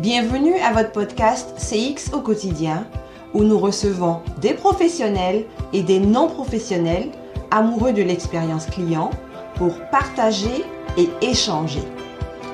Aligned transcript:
Bienvenue 0.00 0.56
à 0.56 0.72
votre 0.72 0.90
podcast 0.90 1.54
CX 1.56 2.12
au 2.12 2.20
quotidien 2.20 2.84
où 3.32 3.44
nous 3.44 3.60
recevons 3.60 4.22
des 4.40 4.52
professionnels 4.52 5.44
et 5.72 5.84
des 5.84 6.00
non-professionnels 6.00 7.12
amoureux 7.52 7.92
de 7.92 8.02
l'expérience 8.02 8.66
client 8.66 9.10
pour 9.54 9.78
partager 9.92 10.64
et 10.98 11.08
échanger. 11.22 11.82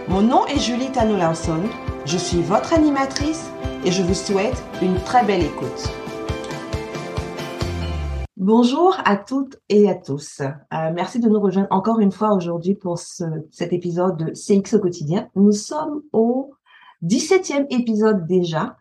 Mon 0.09 0.21
nom 0.21 0.45
est 0.49 0.59
Julie 0.59 0.93
Tano 0.93 1.17
je 2.05 2.19
suis 2.19 2.43
votre 2.43 2.75
animatrice 2.75 3.51
et 3.87 3.91
je 3.91 4.03
vous 4.03 4.13
souhaite 4.13 4.63
une 4.83 4.97
très 4.97 5.25
belle 5.25 5.43
écoute. 5.43 5.89
Bonjour 8.37 8.99
à 9.07 9.17
toutes 9.17 9.59
et 9.71 9.89
à 9.89 9.95
tous. 9.95 10.41
Euh, 10.41 10.91
merci 10.95 11.21
de 11.21 11.29
nous 11.29 11.41
rejoindre 11.41 11.69
encore 11.71 12.01
une 12.01 12.13
fois 12.13 12.35
aujourd'hui 12.35 12.75
pour 12.75 12.99
cet 12.99 13.73
épisode 13.73 14.19
de 14.19 14.33
CX 14.33 14.77
au 14.77 14.81
quotidien. 14.81 15.29
Nous 15.37 15.53
sommes 15.53 16.03
au 16.13 16.53
17e 17.03 17.67
épisode 17.71 18.27
déjà. 18.27 18.77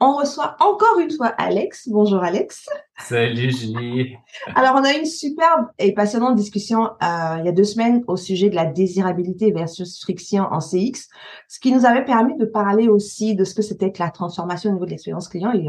On 0.00 0.16
reçoit 0.16 0.56
encore 0.60 0.98
une 0.98 1.10
fois 1.10 1.28
Alex. 1.28 1.88
Bonjour 1.88 2.22
Alex. 2.22 2.68
Salut 2.98 3.50
Julie. 3.50 4.16
Alors 4.54 4.74
on 4.76 4.84
a 4.84 4.92
eu 4.92 4.98
une 4.98 5.06
superbe 5.06 5.68
et 5.78 5.94
passionnante 5.94 6.36
discussion 6.36 6.90
euh, 7.02 7.36
il 7.38 7.46
y 7.46 7.48
a 7.48 7.52
deux 7.52 7.64
semaines 7.64 8.04
au 8.06 8.16
sujet 8.16 8.50
de 8.50 8.54
la 8.54 8.66
désirabilité 8.66 9.50
versus 9.52 10.00
friction 10.02 10.44
en 10.50 10.58
CX, 10.58 11.08
ce 11.48 11.60
qui 11.60 11.72
nous 11.72 11.86
avait 11.86 12.04
permis 12.04 12.36
de 12.36 12.44
parler 12.44 12.88
aussi 12.88 13.34
de 13.34 13.44
ce 13.44 13.54
que 13.54 13.62
c'était 13.62 13.90
que 13.90 14.02
la 14.02 14.10
transformation 14.10 14.70
au 14.70 14.74
niveau 14.74 14.84
de 14.84 14.90
l'expérience 14.90 15.28
client. 15.28 15.52
Et 15.52 15.66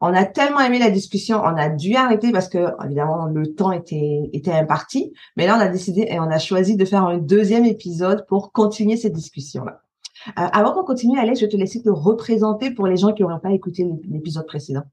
on, 0.00 0.14
a 0.14 0.24
tellement 0.24 0.60
aimé 0.60 0.78
la 0.78 0.90
discussion, 0.90 1.42
on 1.44 1.56
a 1.56 1.68
dû 1.68 1.94
arrêter 1.96 2.32
parce 2.32 2.48
que 2.48 2.68
évidemment 2.82 3.26
le 3.26 3.54
temps 3.54 3.72
était 3.72 4.30
était 4.32 4.52
imparti, 4.52 5.12
mais 5.36 5.46
là 5.46 5.56
on 5.58 5.60
a 5.60 5.68
décidé 5.68 6.06
et 6.08 6.18
on 6.18 6.30
a 6.30 6.38
choisi 6.38 6.76
de 6.76 6.84
faire 6.86 7.04
un 7.04 7.18
deuxième 7.18 7.66
épisode 7.66 8.24
pour 8.26 8.52
continuer 8.52 8.96
cette 8.96 9.12
discussion 9.12 9.64
là. 9.64 9.82
Euh, 10.28 10.46
avant 10.52 10.72
qu'on 10.72 10.84
continue, 10.84 11.18
Alex, 11.18 11.40
je 11.40 11.46
vais 11.46 11.50
te 11.50 11.56
laisser 11.56 11.82
te 11.82 11.90
représenter 11.90 12.70
pour 12.70 12.86
les 12.86 12.96
gens 12.96 13.12
qui 13.12 13.22
n'auraient 13.22 13.40
pas 13.40 13.52
écouté 13.52 13.86
l'épisode 14.10 14.46
précédent. 14.46 14.84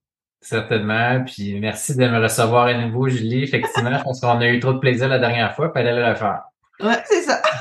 Certainement. 0.41 1.23
Puis 1.25 1.59
merci 1.59 1.95
de 1.95 2.07
me 2.07 2.21
recevoir 2.21 2.65
à 2.65 2.73
nouveau, 2.73 3.07
Julie. 3.07 3.43
Effectivement, 3.43 3.95
je 3.97 4.03
pense 4.03 4.21
qu'on 4.21 4.41
a 4.41 4.47
eu 4.47 4.59
trop 4.59 4.73
de 4.73 4.79
plaisir 4.79 5.07
la 5.07 5.19
dernière 5.19 5.55
fois, 5.55 5.71
puis 5.71 5.83
elle 5.83 5.95
le 5.95 6.15
faire. 6.15 6.41
Ouais, 6.79 6.97
c'est 7.05 7.21
ça. 7.21 7.41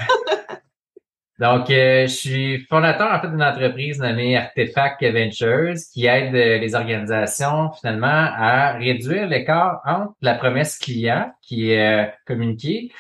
Donc, 1.38 1.70
euh, 1.70 2.02
je 2.02 2.12
suis 2.12 2.66
fondateur 2.66 3.10
en 3.10 3.18
fait 3.18 3.28
d'une 3.28 3.42
entreprise 3.42 3.98
nommée 3.98 4.36
Artefact 4.36 5.02
Ventures 5.02 5.74
qui 5.90 6.04
aide 6.04 6.34
les 6.34 6.74
organisations 6.74 7.70
finalement 7.72 8.28
à 8.36 8.72
réduire 8.72 9.26
l'écart 9.26 9.80
entre 9.86 10.12
la 10.20 10.34
promesse 10.34 10.76
client 10.76 11.32
qui 11.40 11.70
est 11.70 12.04
euh, 12.04 12.10
communiquée 12.26 12.92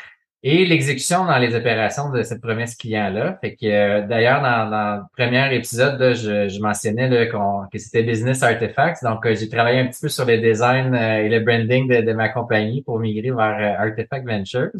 et 0.42 0.64
l'exécution 0.64 1.26
dans 1.26 1.36
les 1.36 1.54
opérations 1.54 2.10
de 2.10 2.22
cette 2.22 2.40
promesse 2.40 2.74
client-là. 2.74 3.38
Fait 3.42 3.54
que 3.56 3.66
euh, 3.66 4.06
d'ailleurs, 4.06 4.40
dans, 4.40 4.70
dans, 4.70 4.96
le 4.96 5.02
premier 5.14 5.54
épisode, 5.54 6.14
je, 6.14 6.48
je, 6.48 6.60
mentionnais 6.60 7.08
là, 7.08 7.26
que 7.26 7.78
c'était 7.78 8.02
Business 8.02 8.42
Artifacts. 8.42 9.02
Donc, 9.02 9.26
euh, 9.26 9.34
j'ai 9.34 9.50
travaillé 9.50 9.80
un 9.80 9.86
petit 9.86 10.00
peu 10.00 10.08
sur 10.08 10.24
le 10.24 10.38
design 10.38 10.94
euh, 10.94 11.24
et 11.24 11.28
le 11.28 11.40
branding 11.40 11.88
de, 11.88 12.00
de, 12.00 12.12
ma 12.14 12.30
compagnie 12.30 12.82
pour 12.82 12.98
migrer 12.98 13.32
vers 13.32 13.80
Artifact 13.80 14.26
Ventures. 14.26 14.70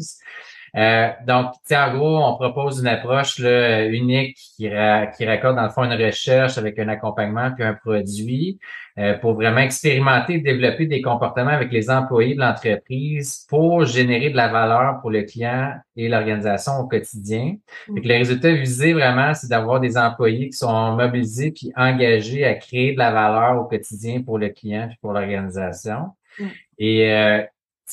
Donc, 0.73 1.53
en 1.71 1.93
gros, 1.93 2.23
on 2.23 2.35
propose 2.35 2.79
une 2.79 2.87
approche 2.87 3.39
là, 3.39 3.85
unique 3.85 4.35
qui, 4.35 4.69
qui 4.69 5.25
raccorde 5.25 5.55
dans 5.55 5.63
le 5.63 5.69
fond 5.69 5.83
une 5.83 6.01
recherche 6.01 6.57
avec 6.57 6.79
un 6.79 6.87
accompagnement 6.87 7.51
puis 7.51 7.63
un 7.63 7.73
produit 7.73 8.59
euh, 8.99 9.17
pour 9.17 9.35
vraiment 9.35 9.59
expérimenter 9.61 10.33
et 10.33 10.39
développer 10.39 10.85
des 10.85 11.01
comportements 11.01 11.51
avec 11.51 11.71
les 11.71 11.89
employés 11.89 12.35
de 12.35 12.41
l'entreprise 12.41 13.45
pour 13.47 13.85
générer 13.85 14.31
de 14.31 14.35
la 14.35 14.49
valeur 14.49 14.99
pour 14.99 15.11
le 15.11 15.23
client 15.23 15.71
et 15.95 16.09
l'organisation 16.09 16.73
au 16.79 16.87
quotidien. 16.89 17.55
Mm. 17.87 17.99
le 18.03 18.13
résultat 18.17 18.51
visé 18.51 18.91
vraiment, 18.91 19.33
c'est 19.33 19.47
d'avoir 19.47 19.79
des 19.79 19.97
employés 19.97 20.49
qui 20.49 20.57
sont 20.57 20.97
mobilisés 20.97 21.51
puis 21.51 21.71
engagés 21.77 22.43
à 22.43 22.53
créer 22.55 22.91
de 22.91 22.97
la 22.97 23.11
valeur 23.11 23.61
au 23.61 23.63
quotidien 23.63 24.21
pour 24.23 24.37
le 24.37 24.49
client 24.49 24.89
et 24.91 24.97
pour 25.01 25.13
l'organisation. 25.13 26.07
Mm. 26.37 26.45
Et 26.79 27.13
euh, 27.13 27.43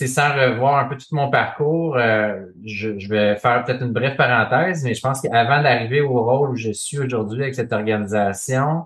sans 0.06 0.32
revoir 0.34 0.78
un 0.78 0.84
peu 0.84 0.96
tout 0.96 1.12
mon 1.12 1.30
parcours, 1.30 1.96
euh, 1.96 2.40
je, 2.64 2.98
je, 2.98 3.08
vais 3.08 3.36
faire 3.36 3.64
peut-être 3.64 3.82
une 3.82 3.92
brève 3.92 4.16
parenthèse, 4.16 4.84
mais 4.84 4.94
je 4.94 5.00
pense 5.00 5.20
qu'avant 5.20 5.62
d'arriver 5.62 6.00
au 6.00 6.22
rôle 6.22 6.50
où 6.50 6.56
je 6.56 6.70
suis 6.70 6.98
aujourd'hui 6.98 7.42
avec 7.42 7.54
cette 7.54 7.72
organisation, 7.72 8.84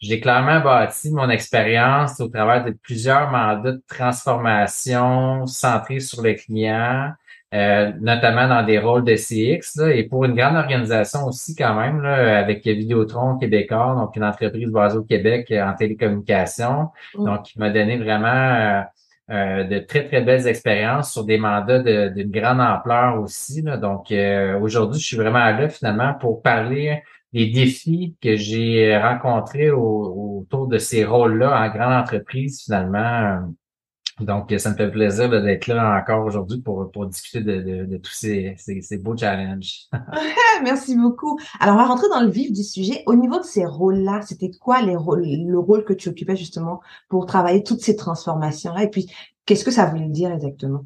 j'ai 0.00 0.20
clairement 0.20 0.60
bâti 0.60 1.10
mon 1.10 1.28
expérience 1.28 2.20
au 2.20 2.28
travers 2.28 2.64
de 2.64 2.70
plusieurs 2.70 3.30
mandats 3.30 3.72
de 3.72 3.82
transformation 3.88 5.46
centrés 5.46 6.00
sur 6.00 6.22
le 6.22 6.34
client, 6.34 7.12
euh, 7.54 7.92
notamment 8.00 8.46
dans 8.46 8.62
des 8.62 8.78
rôles 8.78 9.04
de 9.04 9.14
CX. 9.14 9.76
Là, 9.76 9.94
et 9.94 10.04
pour 10.04 10.24
une 10.24 10.34
grande 10.34 10.56
organisation 10.56 11.26
aussi 11.26 11.54
quand 11.56 11.74
même, 11.74 12.02
là, 12.02 12.38
avec 12.38 12.64
Vidéotron 12.64 13.38
Québécois, 13.38 13.96
donc 13.98 14.14
une 14.16 14.24
entreprise 14.24 14.70
basée 14.70 14.98
au 14.98 15.04
Québec 15.04 15.52
en 15.52 15.74
télécommunication, 15.74 16.90
mm. 17.16 17.24
donc 17.24 17.42
qui 17.44 17.58
m'a 17.58 17.70
donné 17.70 17.96
vraiment 17.96 18.26
euh, 18.28 18.82
euh, 19.30 19.64
de 19.64 19.78
très, 19.78 20.04
très 20.04 20.22
belles 20.22 20.46
expériences 20.46 21.12
sur 21.12 21.24
des 21.24 21.38
mandats 21.38 22.08
d'une 22.08 22.30
grande 22.30 22.60
ampleur 22.60 23.20
aussi. 23.20 23.62
Là. 23.62 23.76
Donc 23.76 24.12
aujourd'hui, 24.60 25.00
je 25.00 25.06
suis 25.06 25.16
vraiment 25.16 25.38
là 25.38 25.68
finalement 25.68 26.14
pour 26.14 26.42
parler 26.42 27.02
les 27.32 27.50
défis 27.50 28.16
que 28.22 28.36
j'ai 28.36 28.96
rencontrés 28.96 29.70
autour 29.70 30.66
de 30.66 30.78
ces 30.78 31.04
rôles-là 31.04 31.60
en 31.60 31.68
grande 31.68 31.92
entreprise, 31.92 32.62
finalement. 32.64 33.52
Donc, 34.20 34.52
ça 34.58 34.70
me 34.70 34.76
fait 34.76 34.90
plaisir 34.90 35.30
d'être 35.30 35.66
là 35.68 36.00
encore 36.00 36.24
aujourd'hui 36.24 36.60
pour, 36.60 36.90
pour 36.90 37.06
discuter 37.06 37.40
de, 37.40 37.84
de, 37.84 37.96
tous 37.98 38.12
ces, 38.12 38.54
ces, 38.56 38.98
beaux 38.98 39.16
challenges. 39.16 39.86
Merci 40.64 40.96
beaucoup. 40.96 41.38
Alors, 41.60 41.76
on 41.76 41.78
va 41.78 41.86
rentrer 41.86 42.08
dans 42.10 42.22
le 42.22 42.30
vif 42.30 42.52
du 42.52 42.62
sujet. 42.62 43.02
Au 43.06 43.14
niveau 43.14 43.38
de 43.38 43.44
ces 43.44 43.64
rôles-là, 43.64 44.22
c'était 44.22 44.50
quoi 44.50 44.82
les 44.82 44.96
rôles, 44.96 45.24
le 45.24 45.58
rôle 45.58 45.84
que 45.84 45.92
tu 45.92 46.08
occupais 46.08 46.36
justement 46.36 46.80
pour 47.08 47.26
travailler 47.26 47.62
toutes 47.62 47.80
ces 47.80 47.96
transformations-là? 47.96 48.84
Et 48.84 48.90
puis, 48.90 49.10
qu'est-ce 49.46 49.64
que 49.64 49.70
ça 49.70 49.86
voulait 49.86 50.08
dire 50.08 50.32
exactement? 50.32 50.84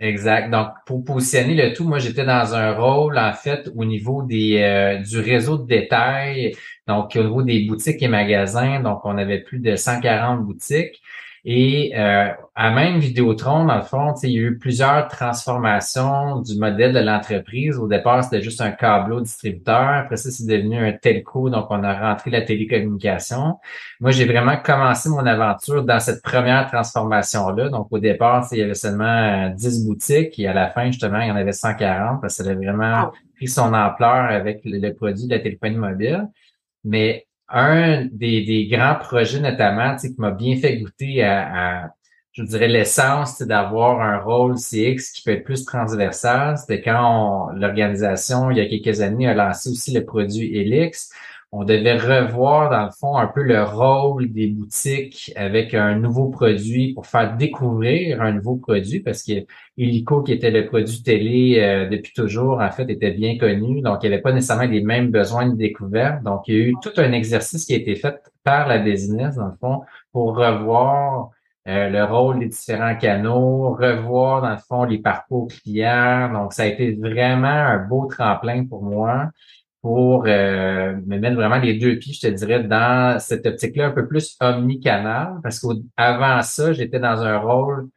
Exact. 0.00 0.50
Donc, 0.50 0.68
pour 0.86 1.04
positionner 1.04 1.56
le 1.56 1.74
tout, 1.74 1.82
moi, 1.82 1.98
j'étais 1.98 2.24
dans 2.24 2.54
un 2.54 2.72
rôle, 2.72 3.18
en 3.18 3.32
fait, 3.32 3.68
au 3.74 3.84
niveau 3.84 4.22
des 4.22 4.62
euh, 4.62 4.98
du 4.98 5.18
réseau 5.18 5.58
de 5.58 5.66
détail, 5.66 6.54
donc 6.86 7.16
au 7.16 7.24
niveau 7.24 7.42
des 7.42 7.66
boutiques 7.66 8.00
et 8.00 8.08
magasins. 8.08 8.80
Donc, 8.80 9.00
on 9.02 9.18
avait 9.18 9.40
plus 9.40 9.58
de 9.58 9.74
140 9.74 10.44
boutiques. 10.44 11.02
Et 11.50 11.94
euh, 11.96 12.28
à 12.54 12.70
même 12.72 12.98
Vidéotron, 12.98 13.64
dans 13.64 13.76
le 13.76 13.82
fond, 13.82 14.12
il 14.22 14.32
y 14.32 14.38
a 14.38 14.42
eu 14.42 14.58
plusieurs 14.58 15.08
transformations 15.08 16.42
du 16.42 16.58
modèle 16.58 16.92
de 16.92 16.98
l'entreprise. 16.98 17.78
Au 17.78 17.88
départ, 17.88 18.22
c'était 18.22 18.42
juste 18.42 18.60
un 18.60 18.70
câbleau 18.70 19.22
distributeur. 19.22 19.80
Après 19.80 20.18
ça, 20.18 20.30
c'est 20.30 20.44
devenu 20.44 20.76
un 20.76 20.92
telco, 20.92 21.48
donc 21.48 21.68
on 21.70 21.82
a 21.84 22.10
rentré 22.10 22.30
la 22.30 22.42
télécommunication. 22.42 23.54
Moi, 23.98 24.10
j'ai 24.10 24.26
vraiment 24.26 24.58
commencé 24.58 25.08
mon 25.08 25.24
aventure 25.24 25.84
dans 25.84 26.00
cette 26.00 26.22
première 26.22 26.70
transformation-là. 26.70 27.70
Donc, 27.70 27.86
au 27.92 27.98
départ, 27.98 28.46
il 28.52 28.58
y 28.58 28.62
avait 28.62 28.74
seulement 28.74 29.48
10 29.48 29.84
euh, 29.84 29.88
boutiques 29.88 30.38
et 30.38 30.48
à 30.48 30.52
la 30.52 30.68
fin, 30.68 30.90
justement, 30.90 31.20
il 31.20 31.28
y 31.28 31.30
en 31.30 31.36
avait 31.36 31.52
140 31.52 32.20
parce 32.20 32.36
que 32.36 32.44
ça 32.44 32.50
avait 32.50 32.62
vraiment 32.62 33.10
pris 33.36 33.48
son 33.48 33.72
ampleur 33.72 34.26
avec 34.26 34.60
le, 34.66 34.86
le 34.86 34.92
produit 34.92 35.26
de 35.26 35.30
la 35.34 35.40
téléphonie 35.40 35.76
mobile. 35.76 36.28
Mais 36.84 37.27
un 37.48 38.06
des, 38.12 38.68
grands 38.70 38.96
projets 38.96 39.40
notamment 39.40 39.96
qui 39.96 40.14
m'a 40.18 40.30
bien 40.30 40.56
fait 40.56 40.78
goûter 40.78 41.22
à, 41.22 41.92
je 42.32 42.42
dirais, 42.42 42.68
l'essence 42.68 43.42
d'avoir 43.42 44.00
un 44.00 44.18
rôle 44.18 44.56
CX 44.56 45.12
qui 45.12 45.22
peut 45.24 45.32
être 45.32 45.44
plus 45.44 45.64
transversal. 45.64 46.56
C'était 46.58 46.82
quand 46.82 47.50
l'organisation, 47.54 48.50
il 48.50 48.58
y 48.58 48.60
a 48.60 48.66
quelques 48.66 49.00
années, 49.00 49.28
a 49.28 49.34
lancé 49.34 49.70
aussi 49.70 49.92
le 49.92 50.04
produit 50.04 50.56
Elix 50.56 51.10
on 51.50 51.64
devait 51.64 51.96
revoir, 51.96 52.70
dans 52.70 52.84
le 52.84 52.90
fond, 52.90 53.16
un 53.16 53.26
peu 53.26 53.42
le 53.42 53.62
rôle 53.62 54.30
des 54.30 54.48
boutiques 54.48 55.32
avec 55.34 55.72
un 55.72 55.94
nouveau 55.94 56.28
produit 56.28 56.92
pour 56.92 57.06
faire 57.06 57.36
découvrir 57.36 58.20
un 58.20 58.32
nouveau 58.32 58.56
produit 58.56 59.00
parce 59.00 59.22
que 59.22 59.46
Illico, 59.78 60.22
qui 60.22 60.32
était 60.32 60.50
le 60.50 60.66
produit 60.66 61.02
télé 61.02 61.58
euh, 61.60 61.88
depuis 61.88 62.12
toujours, 62.12 62.60
en 62.60 62.70
fait, 62.70 62.90
était 62.90 63.12
bien 63.12 63.38
connu. 63.38 63.80
Donc, 63.80 64.00
il 64.02 64.08
n'y 64.08 64.14
avait 64.14 64.22
pas 64.22 64.32
nécessairement 64.32 64.64
les 64.64 64.82
mêmes 64.82 65.10
besoins 65.10 65.46
de 65.46 65.56
découverte. 65.56 66.22
Donc, 66.22 66.42
il 66.48 66.54
y 66.54 66.60
a 66.60 66.64
eu 66.66 66.74
tout 66.82 66.92
un 66.98 67.12
exercice 67.12 67.64
qui 67.64 67.72
a 67.72 67.76
été 67.78 67.94
fait 67.94 68.16
par 68.44 68.68
la 68.68 68.78
business, 68.78 69.36
dans 69.36 69.46
le 69.46 69.56
fond, 69.58 69.82
pour 70.12 70.36
revoir 70.36 71.30
euh, 71.66 71.88
le 71.88 72.04
rôle 72.04 72.40
des 72.40 72.46
différents 72.48 72.96
canaux, 72.96 73.74
revoir, 73.74 74.42
dans 74.42 74.50
le 74.50 74.58
fond, 74.58 74.84
les 74.84 74.98
parcours 74.98 75.48
clients. 75.48 76.30
Donc, 76.30 76.52
ça 76.52 76.64
a 76.64 76.66
été 76.66 76.92
vraiment 76.92 77.46
un 77.48 77.78
beau 77.78 78.06
tremplin 78.06 78.66
pour 78.66 78.82
moi 78.82 79.30
pour 79.82 80.24
euh, 80.26 80.96
me 81.06 81.18
mettre 81.18 81.36
vraiment 81.36 81.58
les 81.58 81.78
deux 81.78 81.98
pieds, 81.98 82.12
je 82.12 82.26
te 82.26 82.32
dirais, 82.32 82.64
dans 82.64 83.18
cette 83.20 83.46
optique-là 83.46 83.86
un 83.86 83.90
peu 83.92 84.06
plus 84.08 84.36
omnicanal, 84.40 85.38
parce 85.42 85.60
qu'avant 85.60 86.42
ça, 86.42 86.72
j'étais 86.72 86.98
dans 86.98 87.22
un 87.22 87.38
rôle 87.38 87.88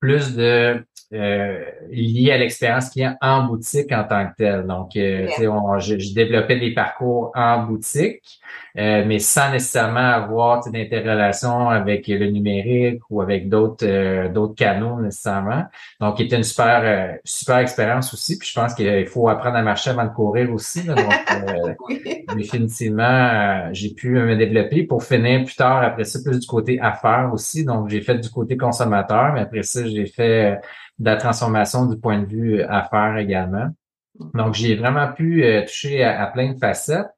plus 0.00 0.34
de 0.34 0.84
euh, 1.12 1.64
lié 1.90 2.30
à 2.30 2.38
l'expérience 2.38 2.90
client 2.90 3.16
en 3.20 3.44
boutique 3.44 3.90
en 3.90 4.04
tant 4.04 4.26
que 4.28 4.34
tel. 4.38 4.66
Donc, 4.66 4.94
euh, 4.94 5.26
je, 5.80 5.98
je, 5.98 6.14
développais 6.14 6.58
des 6.58 6.72
parcours 6.72 7.32
en 7.34 7.64
boutique, 7.64 8.22
euh, 8.78 9.04
mais 9.04 9.18
sans 9.18 9.50
nécessairement 9.50 9.98
avoir 9.98 10.60
d'interrelation 10.70 11.68
avec 11.68 12.06
le 12.06 12.30
numérique 12.30 13.00
ou 13.10 13.20
avec 13.20 13.48
d'autres 13.48 13.84
euh, 13.84 14.28
d'autres 14.28 14.54
canaux 14.54 15.00
nécessairement. 15.00 15.64
Donc, 16.00 16.18
c'était 16.18 16.36
une 16.36 16.44
super 16.44 16.82
euh, 16.84 17.16
super 17.24 17.58
expérience 17.58 18.14
aussi. 18.14 18.38
Puis 18.38 18.48
je 18.48 18.60
pense 18.60 18.74
qu'il 18.74 19.06
faut 19.08 19.28
apprendre 19.28 19.56
à 19.56 19.62
marcher 19.62 19.90
avant 19.90 20.04
de 20.04 20.10
courir 20.10 20.52
aussi. 20.52 20.84
Donc, 20.84 20.96
définitivement, 22.36 23.72
j'ai 23.72 23.92
pu 23.94 24.10
me 24.10 24.36
développer 24.36 24.84
pour 24.84 25.02
finir 25.02 25.44
plus 25.44 25.56
tard 25.56 25.82
après 25.82 26.04
ça 26.04 26.20
plus 26.24 26.38
du 26.38 26.46
côté 26.46 26.78
affaires 26.80 27.30
aussi. 27.32 27.64
Donc, 27.64 27.88
j'ai 27.88 28.00
fait 28.00 28.18
du 28.18 28.30
côté 28.30 28.56
consommateur, 28.56 29.32
mais 29.34 29.40
après 29.40 29.64
ça, 29.64 29.84
j'ai 29.90 30.06
fait 30.06 30.60
de 30.98 31.04
la 31.04 31.16
transformation 31.16 31.86
du 31.86 31.98
point 31.98 32.18
de 32.20 32.26
vue 32.26 32.62
affaires 32.62 33.16
également. 33.16 33.68
Donc, 34.34 34.54
j'ai 34.54 34.76
vraiment 34.76 35.12
pu 35.12 35.44
toucher 35.66 36.04
à, 36.04 36.26
plein 36.26 36.52
de 36.52 36.58
facettes. 36.58 37.08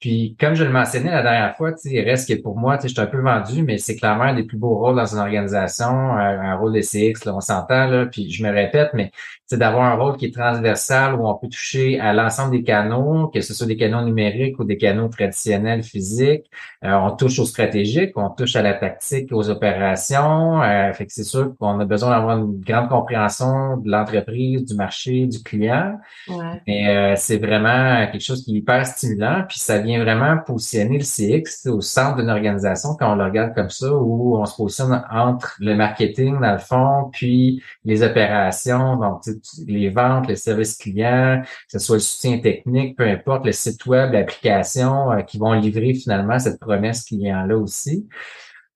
Puis, 0.00 0.36
comme 0.38 0.54
je 0.54 0.62
le 0.62 0.70
mentionnais 0.70 1.10
la 1.10 1.22
dernière 1.22 1.56
fois, 1.56 1.72
il 1.84 2.00
reste 2.00 2.28
que 2.28 2.40
pour 2.40 2.56
moi, 2.56 2.78
je 2.80 2.88
suis 2.88 3.00
un 3.00 3.06
peu 3.06 3.20
vendu, 3.20 3.62
mais 3.62 3.78
c'est 3.78 3.96
clairement 3.96 4.24
un 4.24 4.34
des 4.34 4.44
plus 4.44 4.56
beaux 4.56 4.78
rôles 4.78 4.96
dans 4.96 5.06
une 5.06 5.18
organisation, 5.18 5.88
un, 5.88 6.54
rôle 6.56 6.72
de 6.72 6.80
CX, 6.80 7.24
là, 7.26 7.34
on 7.34 7.40
s'entend, 7.40 7.86
là, 7.86 8.06
puis 8.06 8.30
je 8.30 8.44
me 8.44 8.50
répète, 8.50 8.90
mais 8.94 9.10
c'est 9.48 9.56
d'avoir 9.56 9.84
un 9.84 9.94
rôle 9.94 10.18
qui 10.18 10.26
est 10.26 10.34
transversal 10.34 11.14
où 11.14 11.26
on 11.26 11.34
peut 11.34 11.48
toucher 11.48 11.98
à 11.98 12.12
l'ensemble 12.12 12.50
des 12.52 12.62
canaux, 12.62 13.28
que 13.28 13.40
ce 13.40 13.54
soit 13.54 13.66
des 13.66 13.78
canaux 13.78 14.02
numériques 14.02 14.58
ou 14.58 14.64
des 14.64 14.76
canaux 14.76 15.08
traditionnels 15.08 15.82
physiques. 15.82 16.50
Euh, 16.84 16.92
on 16.92 17.16
touche 17.16 17.38
au 17.38 17.46
stratégique, 17.46 18.12
on 18.16 18.28
touche 18.28 18.56
à 18.56 18.62
la 18.62 18.74
tactique, 18.74 19.32
aux 19.32 19.48
opérations. 19.48 20.62
Euh, 20.62 20.92
fait 20.92 21.06
que 21.06 21.12
c'est 21.14 21.24
sûr 21.24 21.56
qu'on 21.58 21.80
a 21.80 21.86
besoin 21.86 22.10
d'avoir 22.10 22.36
une 22.36 22.60
grande 22.60 22.90
compréhension 22.90 23.78
de 23.78 23.90
l'entreprise, 23.90 24.66
du 24.66 24.74
marché, 24.74 25.26
du 25.26 25.42
client. 25.42 25.98
Ouais. 26.28 26.60
Mais 26.66 26.88
euh, 26.88 27.14
c'est 27.16 27.38
vraiment 27.38 28.06
quelque 28.12 28.22
chose 28.22 28.44
qui 28.44 28.54
est 28.54 28.58
hyper 28.58 28.86
stimulant, 28.86 29.44
puis 29.48 29.58
ça 29.58 29.78
vient 29.78 29.87
vraiment 29.96 30.36
positionner 30.38 30.98
le 30.98 31.04
CX 31.04 31.66
au 31.70 31.80
centre 31.80 32.16
d'une 32.16 32.28
organisation 32.28 32.94
quand 32.98 33.12
on 33.12 33.16
le 33.16 33.24
regarde 33.24 33.54
comme 33.54 33.70
ça, 33.70 33.90
où 33.90 34.36
on 34.36 34.44
se 34.44 34.54
positionne 34.56 35.02
entre 35.10 35.56
le 35.60 35.74
marketing 35.74 36.40
dans 36.40 36.52
le 36.52 36.58
fond, 36.58 37.10
puis 37.12 37.62
les 37.84 38.02
opérations. 38.02 38.96
Donc, 38.96 39.22
les 39.66 39.88
ventes, 39.88 40.28
les 40.28 40.36
services 40.36 40.76
clients, 40.76 41.40
que 41.42 41.48
ce 41.68 41.78
soit 41.78 41.96
le 41.96 42.00
soutien 42.00 42.38
technique, 42.38 42.96
peu 42.96 43.04
importe, 43.04 43.46
le 43.46 43.52
site 43.52 43.86
web, 43.86 44.12
l'application, 44.12 45.12
euh, 45.12 45.22
qui 45.22 45.38
vont 45.38 45.52
livrer 45.52 45.94
finalement 45.94 46.38
cette 46.38 46.60
promesse 46.60 47.04
client-là 47.04 47.56
aussi. 47.56 48.06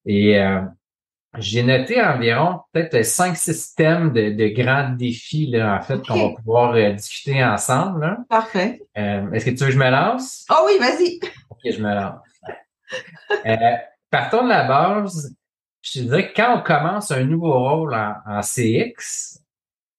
Et 0.07 0.39
euh, 0.39 0.61
j'ai 1.39 1.63
noté 1.63 2.01
environ 2.03 2.61
peut-être 2.73 3.05
cinq 3.05 3.37
systèmes 3.37 4.13
de, 4.13 4.31
de 4.31 4.49
grands 4.49 4.91
défis, 4.91 5.47
là, 5.47 5.79
en 5.79 5.83
fait, 5.83 6.07
qu'on 6.07 6.29
va 6.29 6.35
pouvoir 6.37 6.75
euh, 6.75 6.93
discuter 6.93 7.43
ensemble. 7.43 8.19
Parfait. 8.29 8.83
Est-ce 8.95 9.45
que 9.45 9.51
tu 9.51 9.57
veux 9.57 9.67
que 9.67 9.73
je 9.73 9.79
me 9.79 9.91
lance? 9.91 10.47
Oh 10.51 10.67
oui, 10.67 10.79
vas-y. 10.79 11.21
OK, 11.51 11.59
je 11.65 11.83
me 11.83 11.95
lance. 11.95 12.21
partons 14.11 14.45
de 14.45 14.49
la 14.49 14.65
base. 14.65 15.35
Je 15.81 15.93
te 15.93 15.99
dirais 16.01 16.29
que 16.29 16.35
quand 16.37 16.59
on 16.59 16.63
commence 16.63 17.11
un 17.11 17.25
nouveau 17.25 17.59
rôle 17.59 17.95
en 17.95 18.41
CX, 18.43 19.43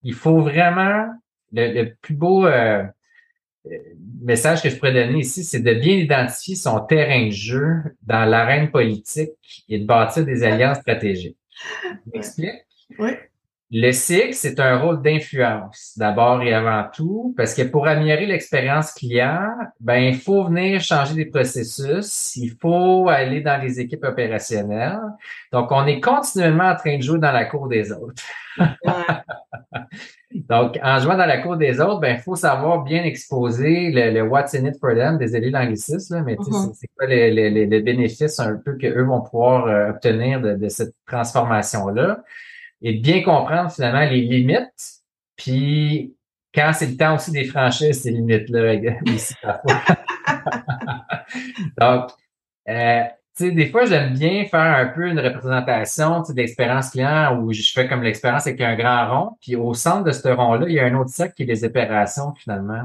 il 0.03 0.13
faut 0.13 0.41
vraiment, 0.41 1.07
le, 1.51 1.94
plus 2.01 2.13
beau 2.13 2.45
euh, 2.45 2.50
euh, 2.51 2.88
message 4.21 4.62
que 4.62 4.69
je 4.69 4.75
pourrais 4.75 4.94
donner 4.94 5.19
ici, 5.19 5.44
c'est 5.44 5.62
de 5.62 5.74
bien 5.74 5.95
identifier 5.95 6.56
son 6.56 6.80
terrain 6.81 7.27
de 7.27 7.31
jeu 7.31 7.75
dans 8.04 8.25
l'arène 8.25 8.71
politique 8.71 9.31
et 9.69 9.80
de 9.80 9.86
bâtir 9.86 10.25
des 10.25 10.44
alliances 10.44 10.80
stratégiques. 10.80 11.38
M'explique? 12.13 12.65
Oui. 13.00 13.12
Le 13.75 13.89
CX, 13.89 14.33
c'est 14.33 14.60
un 14.60 14.77
rôle 14.77 15.01
d'influence, 15.01 15.94
d'abord 15.98 16.44
et 16.44 16.54
avant 16.54 16.88
tout, 16.94 17.33
parce 17.36 17.56
que 17.56 17.63
pour 17.63 17.88
améliorer 17.88 18.27
l'expérience 18.27 18.92
client, 18.92 19.50
ben, 19.80 19.95
il 19.95 20.16
faut 20.16 20.44
venir 20.44 20.80
changer 20.80 21.16
des 21.16 21.25
processus, 21.25 22.36
il 22.36 22.51
faut 22.62 23.09
aller 23.09 23.42
dans 23.42 23.59
les 23.59 23.80
équipes 23.80 24.04
opérationnelles. 24.04 25.00
Donc, 25.51 25.71
on 25.71 25.88
est 25.88 26.00
continuellement 26.00 26.69
en 26.69 26.75
train 26.75 26.98
de 26.98 27.01
jouer 27.01 27.18
dans 27.18 27.31
la 27.31 27.45
cour 27.45 27.68
des 27.68 27.92
autres. 27.92 28.21
Donc, 30.49 30.79
en 30.81 30.99
jouant 30.99 31.17
dans 31.17 31.25
la 31.25 31.37
cour 31.37 31.57
des 31.57 31.79
autres, 31.79 31.99
ben, 31.99 32.15
il 32.17 32.21
faut 32.21 32.35
savoir 32.35 32.83
bien 32.83 33.03
exposer 33.03 33.91
le, 33.91 34.21
what's 34.21 34.53
in 34.55 34.65
it 34.65 34.79
for 34.79 34.93
them, 34.93 35.17
désolé 35.17 35.49
l'anglicisme, 35.51 36.23
mais 36.25 36.35
mm-hmm. 36.35 36.73
c'est 36.73 36.87
quoi 36.97 37.07
les, 37.07 37.31
les, 37.31 37.81
bénéfices 37.81 38.39
un 38.39 38.55
peu 38.55 38.77
qu'eux 38.77 39.03
vont 39.03 39.21
pouvoir 39.21 39.67
euh, 39.67 39.89
obtenir 39.91 40.41
de, 40.41 40.55
de 40.55 40.69
cette 40.69 40.95
transformation-là? 41.05 42.23
Et 42.81 42.93
bien 42.93 43.23
comprendre 43.23 43.71
finalement 43.71 44.09
les 44.09 44.21
limites. 44.21 45.01
Puis 45.35 46.15
quand 46.53 46.71
c'est 46.73 46.87
le 46.87 46.97
temps 46.97 47.15
aussi 47.15 47.31
des 47.31 47.45
franchises, 47.45 48.01
ces 48.01 48.11
limites-là 48.11 48.73
ici 49.05 49.33
parfois. 49.41 49.81
Donc, 51.79 52.11
euh, 52.69 53.03
sais, 53.35 53.51
des 53.51 53.68
fois, 53.68 53.85
j'aime 53.85 54.13
bien 54.13 54.45
faire 54.45 54.77
un 54.77 54.85
peu 54.88 55.07
une 55.07 55.19
représentation 55.19 56.21
d'expérience 56.30 56.91
client 56.91 57.39
où 57.39 57.51
je 57.51 57.71
fais 57.74 57.88
comme 57.88 58.03
l'expérience 58.03 58.45
avec 58.45 58.62
un 58.62 58.75
grand 58.75 59.09
rond. 59.09 59.38
Puis 59.41 59.56
au 59.56 59.74
centre 59.74 60.03
de 60.03 60.12
ce 60.12 60.27
rond-là, 60.27 60.68
il 60.68 60.74
y 60.74 60.80
a 60.80 60.85
un 60.85 60.95
autre 60.95 61.09
cercle 61.09 61.33
qui 61.33 61.44
est 61.44 61.47
les 61.47 61.63
opérations 61.63 62.33
finalement. 62.35 62.83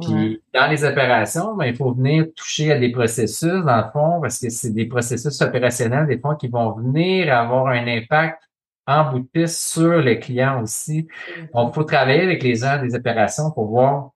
Puis 0.00 0.42
dans 0.52 0.66
les 0.68 0.84
opérations, 0.84 1.54
ben, 1.54 1.66
il 1.66 1.76
faut 1.76 1.92
venir 1.92 2.26
toucher 2.34 2.72
à 2.72 2.78
des 2.78 2.90
processus, 2.90 3.64
dans 3.64 3.76
le 3.76 3.90
fond, 3.92 4.20
parce 4.20 4.38
que 4.40 4.50
c'est 4.50 4.72
des 4.72 4.86
processus 4.86 5.40
opérationnels, 5.40 6.06
des 6.06 6.18
fois, 6.18 6.36
qui 6.36 6.48
vont 6.48 6.72
venir 6.72 7.32
avoir 7.34 7.68
un 7.68 7.86
impact 7.86 8.42
en 8.86 9.12
bout 9.12 9.20
de 9.20 9.26
piste 9.26 9.60
sur 9.60 10.00
les 10.00 10.18
clients 10.18 10.62
aussi. 10.62 11.02
Mm-hmm. 11.02 11.52
Donc, 11.54 11.70
il 11.70 11.74
faut 11.74 11.84
travailler 11.84 12.22
avec 12.22 12.42
les 12.42 12.56
gens 12.56 12.80
des 12.82 12.94
opérations 12.94 13.50
pour 13.50 13.66
voir 13.66 14.10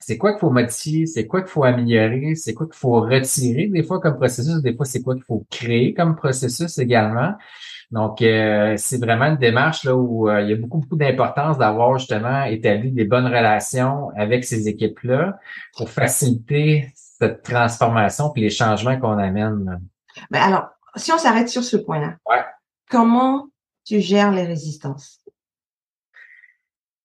c'est 0.00 0.16
quoi 0.16 0.32
qu'il 0.32 0.40
faut 0.40 0.50
modifier, 0.50 1.06
c'est 1.06 1.26
quoi 1.26 1.42
qu'il 1.42 1.50
faut 1.50 1.64
améliorer, 1.64 2.34
c'est 2.34 2.54
quoi 2.54 2.66
qu'il 2.66 2.76
faut 2.76 3.00
retirer 3.00 3.68
des 3.68 3.82
fois 3.82 4.00
comme 4.00 4.16
processus, 4.16 4.62
des 4.62 4.74
fois 4.74 4.86
c'est 4.86 5.02
quoi 5.02 5.14
qu'il 5.14 5.24
faut 5.24 5.46
créer 5.50 5.94
comme 5.94 6.16
processus 6.16 6.78
également? 6.78 7.34
Donc, 7.90 8.22
euh, 8.22 8.76
c'est 8.76 8.98
vraiment 8.98 9.26
une 9.26 9.36
démarche 9.36 9.84
là 9.84 9.96
où 9.96 10.28
euh, 10.28 10.40
il 10.42 10.50
y 10.50 10.52
a 10.52 10.56
beaucoup, 10.56 10.78
beaucoup 10.78 10.96
d'importance 10.96 11.58
d'avoir 11.58 11.98
justement 11.98 12.44
établi 12.44 12.92
des 12.92 13.04
bonnes 13.04 13.26
relations 13.26 14.10
avec 14.16 14.44
ces 14.44 14.68
équipes-là 14.68 15.38
pour 15.76 15.90
faciliter 15.90 16.92
cette 16.94 17.42
transformation 17.42 18.32
et 18.36 18.42
les 18.42 18.50
changements 18.50 18.98
qu'on 18.98 19.18
amène. 19.18 19.80
Mais 20.30 20.38
alors, 20.38 20.68
si 20.94 21.12
on 21.12 21.18
s'arrête 21.18 21.48
sur 21.48 21.64
ce 21.64 21.76
point-là, 21.76 22.16
ouais. 22.26 22.44
comment 22.88 23.48
tu 23.84 24.00
gères 24.00 24.30
les 24.30 24.44
résistances? 24.44 25.20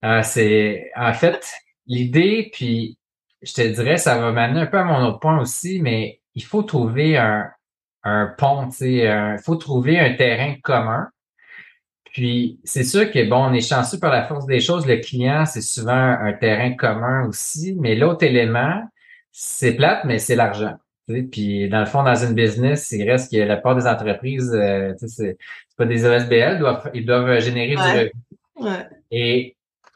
Euh, 0.04 0.22
c'est 0.22 0.92
en 0.96 1.14
fait 1.14 1.52
l'idée, 1.88 2.50
puis 2.54 2.98
je 3.42 3.54
te 3.54 3.62
dirais, 3.62 3.98
ça 3.98 4.18
va 4.18 4.32
m'amener 4.32 4.62
un 4.62 4.66
peu 4.66 4.78
à 4.78 4.84
mon 4.84 5.06
autre 5.06 5.20
point 5.20 5.40
aussi, 5.40 5.80
mais 5.82 6.22
il 6.34 6.44
faut 6.44 6.64
trouver 6.64 7.18
un, 7.18 7.50
un 8.04 8.28
pont, 8.38 8.70
il 8.82 9.38
faut 9.44 9.56
trouver 9.56 10.00
un 10.00 10.14
terrain 10.14 10.56
commun. 10.64 11.10
Puis 12.06 12.60
c'est 12.64 12.84
sûr 12.86 13.12
que 13.12 13.28
bon, 13.28 13.50
on 13.50 13.54
est 13.54 13.68
chanceux 13.68 14.00
par 14.00 14.12
la 14.12 14.26
force 14.26 14.46
des 14.46 14.62
choses. 14.62 14.88
Le 14.88 14.98
client, 14.98 15.46
c'est 15.46 15.62
souvent 15.62 15.92
un 15.92 16.32
terrain 16.34 16.74
commun 16.74 17.28
aussi, 17.28 17.76
mais 17.78 17.96
l'autre 17.96 18.24
élément, 18.24 18.82
c'est 19.32 19.74
plate, 19.74 20.06
mais 20.06 20.20
c'est 20.20 20.36
l'argent. 20.36 20.76
Puis 21.08 21.68
dans 21.70 21.82
le 21.82 21.86
fond, 21.86 22.04
dans 22.04 22.16
une 22.16 22.34
business, 22.34 22.92
il 22.92 23.10
reste 23.10 23.32
que 23.32 23.38
la 23.38 23.58
part 23.58 23.76
des 23.76 23.86
entreprises, 23.86 24.52
euh, 24.54 24.94
c'est 24.98 25.38
pas 25.78 25.86
des 25.86 26.06
OSBL, 26.06 26.58
doivent, 26.58 26.90
ils 26.94 27.06
doivent 27.06 27.40
générer 27.42 27.76
du 27.76 27.82
revenu. 27.82 28.12
Ouais. 28.56 28.88
Et 29.12 29.55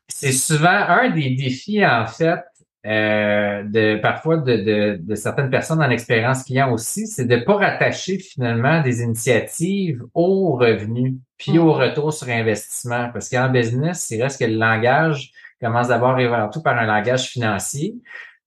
c'est 0.09 0.31
souvent 0.31 0.69
un 0.69 1.09
des 1.09 1.35
défis, 1.35 1.85
en 1.85 2.05
fait, 2.05 2.41
euh, 2.85 3.63
de 3.63 3.99
parfois 4.01 4.37
de, 4.37 4.55
de, 4.55 4.99
de, 5.01 5.15
certaines 5.15 5.49
personnes 5.49 5.79
dans 5.79 5.87
l'expérience 5.87 6.43
client 6.43 6.71
aussi, 6.71 7.07
c'est 7.07 7.25
de 7.25 7.35
pas 7.35 7.55
rattacher 7.57 8.17
finalement 8.19 8.81
des 8.81 9.01
initiatives 9.01 10.01
au 10.13 10.55
revenu 10.55 11.17
puis 11.37 11.59
au 11.59 11.73
mm. 11.73 11.77
retour 11.77 12.13
sur 12.13 12.29
investissement. 12.29 13.09
Parce 13.11 13.29
qu'en 13.29 13.49
business, 13.49 14.09
il 14.11 14.23
reste 14.23 14.39
que 14.39 14.45
le 14.45 14.55
langage 14.55 15.31
commence 15.61 15.89
d'abord 15.89 16.17
et 16.19 16.25
avant 16.25 16.49
tout 16.49 16.61
par 16.61 16.77
un 16.77 16.85
langage 16.85 17.27
financier. 17.27 17.95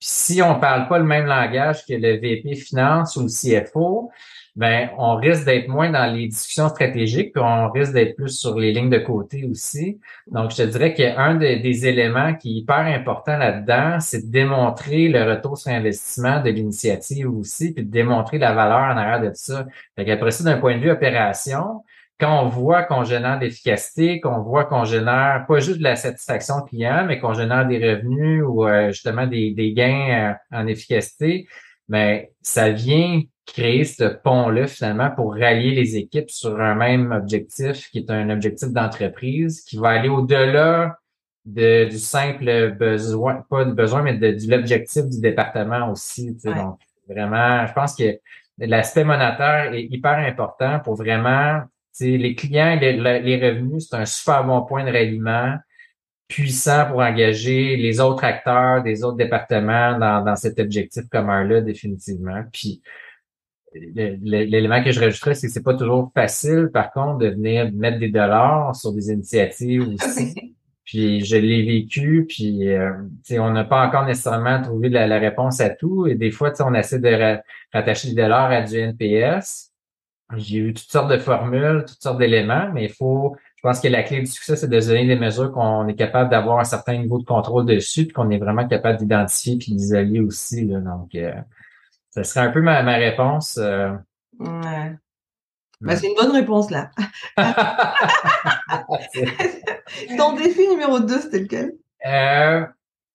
Puis 0.00 0.08
si 0.08 0.42
on 0.42 0.58
parle 0.58 0.88
pas 0.88 0.98
le 0.98 1.04
même 1.04 1.26
langage 1.26 1.84
que 1.86 1.92
le 1.92 2.18
VP 2.18 2.54
Finance 2.54 3.16
ou 3.16 3.22
le 3.22 3.28
CFO, 3.28 4.10
ben 4.54 4.90
on 4.98 5.16
risque 5.16 5.44
d'être 5.46 5.68
moins 5.68 5.90
dans 5.90 6.12
les 6.12 6.28
discussions 6.28 6.68
stratégiques, 6.68 7.32
puis 7.32 7.42
on 7.42 7.70
risque 7.70 7.92
d'être 7.92 8.16
plus 8.16 8.38
sur 8.38 8.58
les 8.58 8.72
lignes 8.72 8.90
de 8.90 8.98
côté 8.98 9.46
aussi. 9.50 9.98
Donc, 10.26 10.50
je 10.50 10.56
te 10.56 10.62
dirais 10.62 10.92
qu'un 10.92 11.36
des 11.36 11.86
éléments 11.86 12.34
qui 12.34 12.50
est 12.50 12.60
hyper 12.60 12.76
important 12.76 13.38
là-dedans, 13.38 13.98
c'est 14.00 14.26
de 14.26 14.30
démontrer 14.30 15.08
le 15.08 15.24
retour 15.24 15.56
sur 15.56 15.72
investissement 15.72 16.42
de 16.42 16.50
l'initiative 16.50 17.30
aussi, 17.30 17.72
puis 17.72 17.84
de 17.84 17.90
démontrer 17.90 18.38
la 18.38 18.52
valeur 18.52 18.94
en 18.94 18.96
arrière 18.96 19.22
de 19.22 19.34
ça. 19.34 19.66
Fait 19.96 20.04
qu'après 20.04 20.30
ça, 20.30 20.44
d'un 20.44 20.58
point 20.58 20.76
de 20.76 20.82
vue 20.82 20.90
opération, 20.90 21.82
quand 22.20 22.44
on 22.44 22.48
voit 22.48 22.84
qu'on 22.84 23.04
génère 23.04 23.38
de 23.38 23.46
l'efficacité, 23.46 24.20
qu'on 24.20 24.42
voit 24.42 24.66
qu'on 24.66 24.84
génère 24.84 25.44
pas 25.48 25.58
juste 25.60 25.78
de 25.78 25.82
la 25.82 25.96
satisfaction 25.96 26.60
client, 26.60 27.04
mais 27.06 27.18
qu'on 27.18 27.32
génère 27.32 27.66
des 27.66 27.78
revenus 27.78 28.44
ou 28.46 28.66
euh, 28.66 28.92
justement 28.92 29.26
des, 29.26 29.72
gains 29.74 30.34
euh, 30.52 30.56
en 30.58 30.66
efficacité, 30.66 31.48
mais 31.88 32.20
ben, 32.20 32.28
ça 32.42 32.70
vient 32.70 33.22
créer 33.46 33.84
ce 33.84 34.04
pont-là 34.04 34.66
finalement 34.66 35.10
pour 35.10 35.34
rallier 35.34 35.74
les 35.74 35.96
équipes 35.96 36.30
sur 36.30 36.60
un 36.60 36.74
même 36.74 37.12
objectif 37.12 37.90
qui 37.90 37.98
est 37.98 38.10
un 38.10 38.30
objectif 38.30 38.68
d'entreprise 38.68 39.62
qui 39.62 39.76
va 39.76 39.90
aller 39.90 40.08
au-delà 40.08 40.96
de, 41.44 41.86
du 41.86 41.98
simple 41.98 42.72
besoin, 42.72 43.44
pas 43.50 43.64
de 43.64 43.72
besoin, 43.72 44.02
mais 44.02 44.14
de, 44.14 44.36
l'objectif 44.48 45.04
du 45.06 45.20
département 45.20 45.90
aussi. 45.90 46.36
Donc, 46.44 46.78
vraiment, 47.08 47.66
je 47.66 47.72
pense 47.72 47.96
que 47.96 48.18
l'aspect 48.58 49.04
monétaire 49.04 49.72
est 49.74 49.84
hyper 49.84 50.18
important 50.18 50.78
pour 50.80 50.94
vraiment, 50.94 51.62
les 52.00 52.34
clients, 52.34 52.78
les, 52.80 52.92
les 53.20 53.50
revenus, 53.50 53.88
c'est 53.90 53.96
un 53.96 54.06
super 54.06 54.44
bon 54.44 54.62
point 54.62 54.84
de 54.84 54.92
ralliement 54.92 55.56
puissant 56.28 56.86
pour 56.86 57.00
engager 57.00 57.76
les 57.76 58.00
autres 58.00 58.24
acteurs 58.24 58.82
des 58.82 59.04
autres 59.04 59.18
départements 59.18 59.98
dans, 59.98 60.24
dans 60.24 60.36
cet 60.36 60.58
objectif 60.58 61.02
commun-là, 61.10 61.60
définitivement. 61.60 62.42
Puis, 62.52 62.80
l'élément 63.74 64.82
que 64.82 64.92
je 64.92 65.00
rajouterais, 65.00 65.34
c'est 65.34 65.46
que 65.46 65.52
c'est 65.52 65.62
pas 65.62 65.74
toujours 65.74 66.10
facile, 66.14 66.70
par 66.72 66.92
contre, 66.92 67.18
de 67.18 67.28
venir 67.28 67.70
mettre 67.72 67.98
des 67.98 68.10
dollars 68.10 68.74
sur 68.76 68.92
des 68.92 69.10
initiatives 69.10 69.88
aussi. 69.88 70.54
puis 70.84 71.24
je 71.24 71.36
l'ai 71.36 71.62
vécu, 71.64 72.26
puis 72.28 72.68
euh, 72.68 72.92
on 73.38 73.50
n'a 73.50 73.64
pas 73.64 73.86
encore 73.86 74.04
nécessairement 74.04 74.60
trouvé 74.60 74.88
la, 74.88 75.18
réponse 75.18 75.60
à 75.60 75.70
tout. 75.70 76.06
Et 76.06 76.14
des 76.14 76.30
fois, 76.30 76.52
on 76.60 76.74
essaie 76.74 76.98
de 76.98 77.38
rattacher 77.72 78.08
des 78.08 78.22
dollars 78.22 78.50
à 78.50 78.62
du 78.62 78.76
NPS. 78.76 79.70
J'ai 80.36 80.58
eu 80.58 80.74
toutes 80.74 80.90
sortes 80.90 81.10
de 81.10 81.18
formules, 81.18 81.84
toutes 81.86 82.02
sortes 82.02 82.18
d'éléments, 82.18 82.70
mais 82.72 82.84
il 82.84 82.92
faut, 82.92 83.36
je 83.56 83.62
pense 83.62 83.80
que 83.80 83.88
la 83.88 84.02
clé 84.02 84.20
du 84.20 84.26
succès, 84.26 84.56
c'est 84.56 84.68
de 84.68 84.80
donner 84.80 85.06
des 85.06 85.16
mesures 85.16 85.52
qu'on 85.52 85.86
est 85.88 85.94
capable 85.94 86.30
d'avoir 86.30 86.58
un 86.58 86.64
certain 86.64 86.96
niveau 86.96 87.18
de 87.18 87.24
contrôle 87.24 87.66
dessus, 87.66 88.04
puis 88.04 88.12
qu'on 88.12 88.30
est 88.30 88.38
vraiment 88.38 88.66
capable 88.66 88.98
d'identifier 88.98 89.58
puis 89.58 89.72
d'isoler 89.74 90.20
aussi. 90.20 90.66
Là, 90.66 90.80
donc, 90.80 91.14
euh, 91.14 91.32
ça 92.12 92.24
serait 92.24 92.40
un 92.40 92.50
peu 92.50 92.60
ma, 92.60 92.82
ma 92.82 92.96
réponse. 92.96 93.58
Euh. 93.58 93.92
Ouais. 94.38 94.96
Ben, 95.80 95.96
c'est 95.96 96.06
une 96.06 96.14
bonne 96.14 96.30
réponse 96.30 96.70
là. 96.70 96.90
Ton 100.16 100.36
défi 100.36 100.68
numéro 100.68 101.00
2, 101.00 101.20
c'était 101.20 101.40
lequel? 101.40 101.72
Euh, 102.06 102.64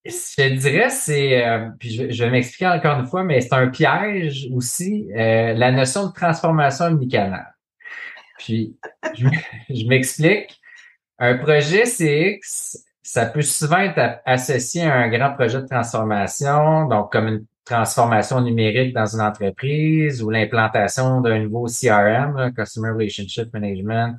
je 0.06 0.56
dirais, 0.56 0.90
c'est, 0.90 1.46
euh, 1.46 1.70
puis 1.80 1.92
je, 1.92 2.12
je, 2.12 2.24
vais 2.24 2.30
m'expliquer 2.30 2.68
encore 2.68 3.00
une 3.00 3.08
fois, 3.08 3.24
mais 3.24 3.40
c'est 3.40 3.54
un 3.54 3.68
piège 3.68 4.50
aussi, 4.54 5.08
euh, 5.14 5.54
la 5.54 5.72
notion 5.72 6.08
de 6.08 6.14
transformation 6.14 6.86
omnicanale. 6.86 7.56
Puis, 8.38 8.78
je, 9.16 9.28
je 9.70 9.88
m'explique. 9.88 10.60
Un 11.20 11.38
projet 11.38 11.84
CX, 11.86 12.84
ça 13.02 13.26
peut 13.28 13.42
souvent 13.42 13.80
être 13.80 14.20
associé 14.26 14.84
à 14.84 14.94
un 14.94 15.08
grand 15.08 15.34
projet 15.34 15.62
de 15.62 15.68
transformation, 15.68 16.86
donc 16.86 17.12
comme 17.12 17.28
une 17.28 17.46
transformation 17.68 18.42
numérique 18.42 18.94
dans 18.94 19.06
une 19.06 19.22
entreprise 19.22 20.24
ou 20.24 20.30
l'implantation 20.30 21.22
d'un 21.22 21.40
nouveau 21.40 21.66
CRM, 21.68 22.54
Customer 22.56 22.92
Relationship 22.92 23.54
Management, 23.54 24.16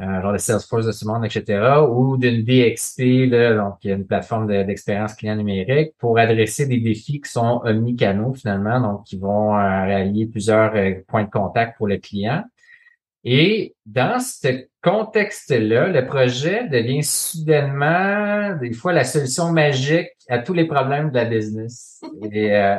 euh, 0.00 0.20
genre 0.22 0.32
le 0.32 0.38
Salesforce 0.38 0.86
de 0.86 0.92
ce 0.92 1.06
monde, 1.06 1.24
etc., 1.24 1.62
ou 1.88 2.16
d'une 2.16 2.42
DXP, 2.42 3.30
là, 3.30 3.54
donc 3.54 3.76
une 3.84 4.04
plateforme 4.04 4.48
d'expérience 4.48 5.14
client 5.14 5.36
numérique, 5.36 5.92
pour 5.98 6.18
adresser 6.18 6.66
des 6.66 6.80
défis 6.80 7.20
qui 7.20 7.30
sont 7.30 7.60
omnicanaux 7.64 8.34
finalement, 8.34 8.80
donc 8.80 9.04
qui 9.04 9.16
vont 9.18 9.56
euh, 9.56 9.84
réaliser 9.84 10.26
plusieurs 10.26 10.74
euh, 10.74 10.94
points 11.06 11.24
de 11.24 11.30
contact 11.30 11.76
pour 11.78 11.86
le 11.86 11.98
client. 11.98 12.42
Et 13.24 13.74
dans 13.86 14.20
ce 14.20 14.66
contexte-là, 14.82 15.88
le 15.88 16.06
projet 16.06 16.68
devient 16.68 17.02
soudainement, 17.02 18.54
des 18.56 18.74
fois, 18.74 18.92
la 18.92 19.04
solution 19.04 19.50
magique 19.50 20.10
à 20.28 20.38
tous 20.38 20.52
les 20.52 20.66
problèmes 20.66 21.10
de 21.10 21.14
la 21.14 21.24
business. 21.24 22.02
Et 22.32 22.54
euh, 22.54 22.76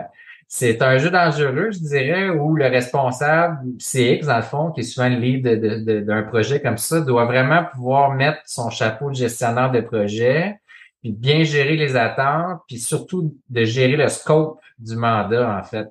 c'est 0.47 0.83
un 0.83 0.99
jeu 0.99 1.09
dangereux, 1.09 1.71
je 1.71 1.79
dirais, 1.79 2.29
où 2.29 2.55
le 2.55 2.67
responsable 2.67 3.57
CX, 3.79 4.27
dans 4.27 4.37
le 4.37 4.43
fond, 4.43 4.71
qui 4.71 4.81
est 4.81 4.83
souvent 4.83 5.09
le 5.09 5.15
lead 5.15 6.05
d'un 6.05 6.21
projet 6.23 6.61
comme 6.61 6.77
ça, 6.77 7.01
doit 7.01 7.25
vraiment 7.25 7.65
pouvoir 7.73 8.13
mettre 8.13 8.41
son 8.45 8.69
chapeau 8.69 9.09
de 9.09 9.15
gestionnaire 9.15 9.71
de 9.71 9.81
projet, 9.81 10.59
puis 11.01 11.11
bien 11.11 11.43
gérer 11.43 11.75
les 11.75 11.95
attentes, 11.95 12.61
puis 12.67 12.77
surtout 12.77 13.35
de 13.49 13.63
gérer 13.63 13.95
le 13.95 14.07
scope 14.07 14.59
du 14.77 14.95
mandat, 14.95 15.57
en 15.57 15.63
fait. 15.63 15.89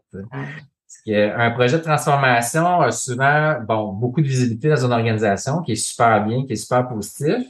Un 1.07 1.51
projet 1.51 1.79
de 1.79 1.83
transformation 1.83 2.81
a 2.81 2.91
souvent 2.91 3.61
bon, 3.61 3.93
beaucoup 3.93 4.21
de 4.21 4.27
visibilité 4.27 4.69
dans 4.69 4.87
une 4.87 4.93
organisation 4.93 5.61
qui 5.63 5.73
est 5.73 5.77
super 5.77 6.25
bien, 6.25 6.45
qui 6.47 6.53
est 6.53 6.57
super 6.57 6.89
positif. 6.89 7.47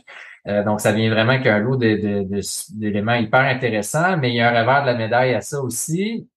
Euh, 0.47 0.63
donc, 0.65 0.81
ça 0.81 0.93
vient 0.93 1.11
vraiment 1.11 1.41
qu'un 1.41 1.59
lot 1.59 1.77
d'éléments 1.77 3.15
hyper 3.15 3.41
intéressants, 3.41 4.17
mais 4.19 4.31
il 4.31 4.37
y 4.37 4.41
a 4.41 4.51
un 4.51 4.61
revers 4.61 4.83
de 4.83 4.87
la 4.87 4.95
médaille 4.95 5.35
à 5.35 5.41
ça 5.41 5.61
aussi, 5.61 6.29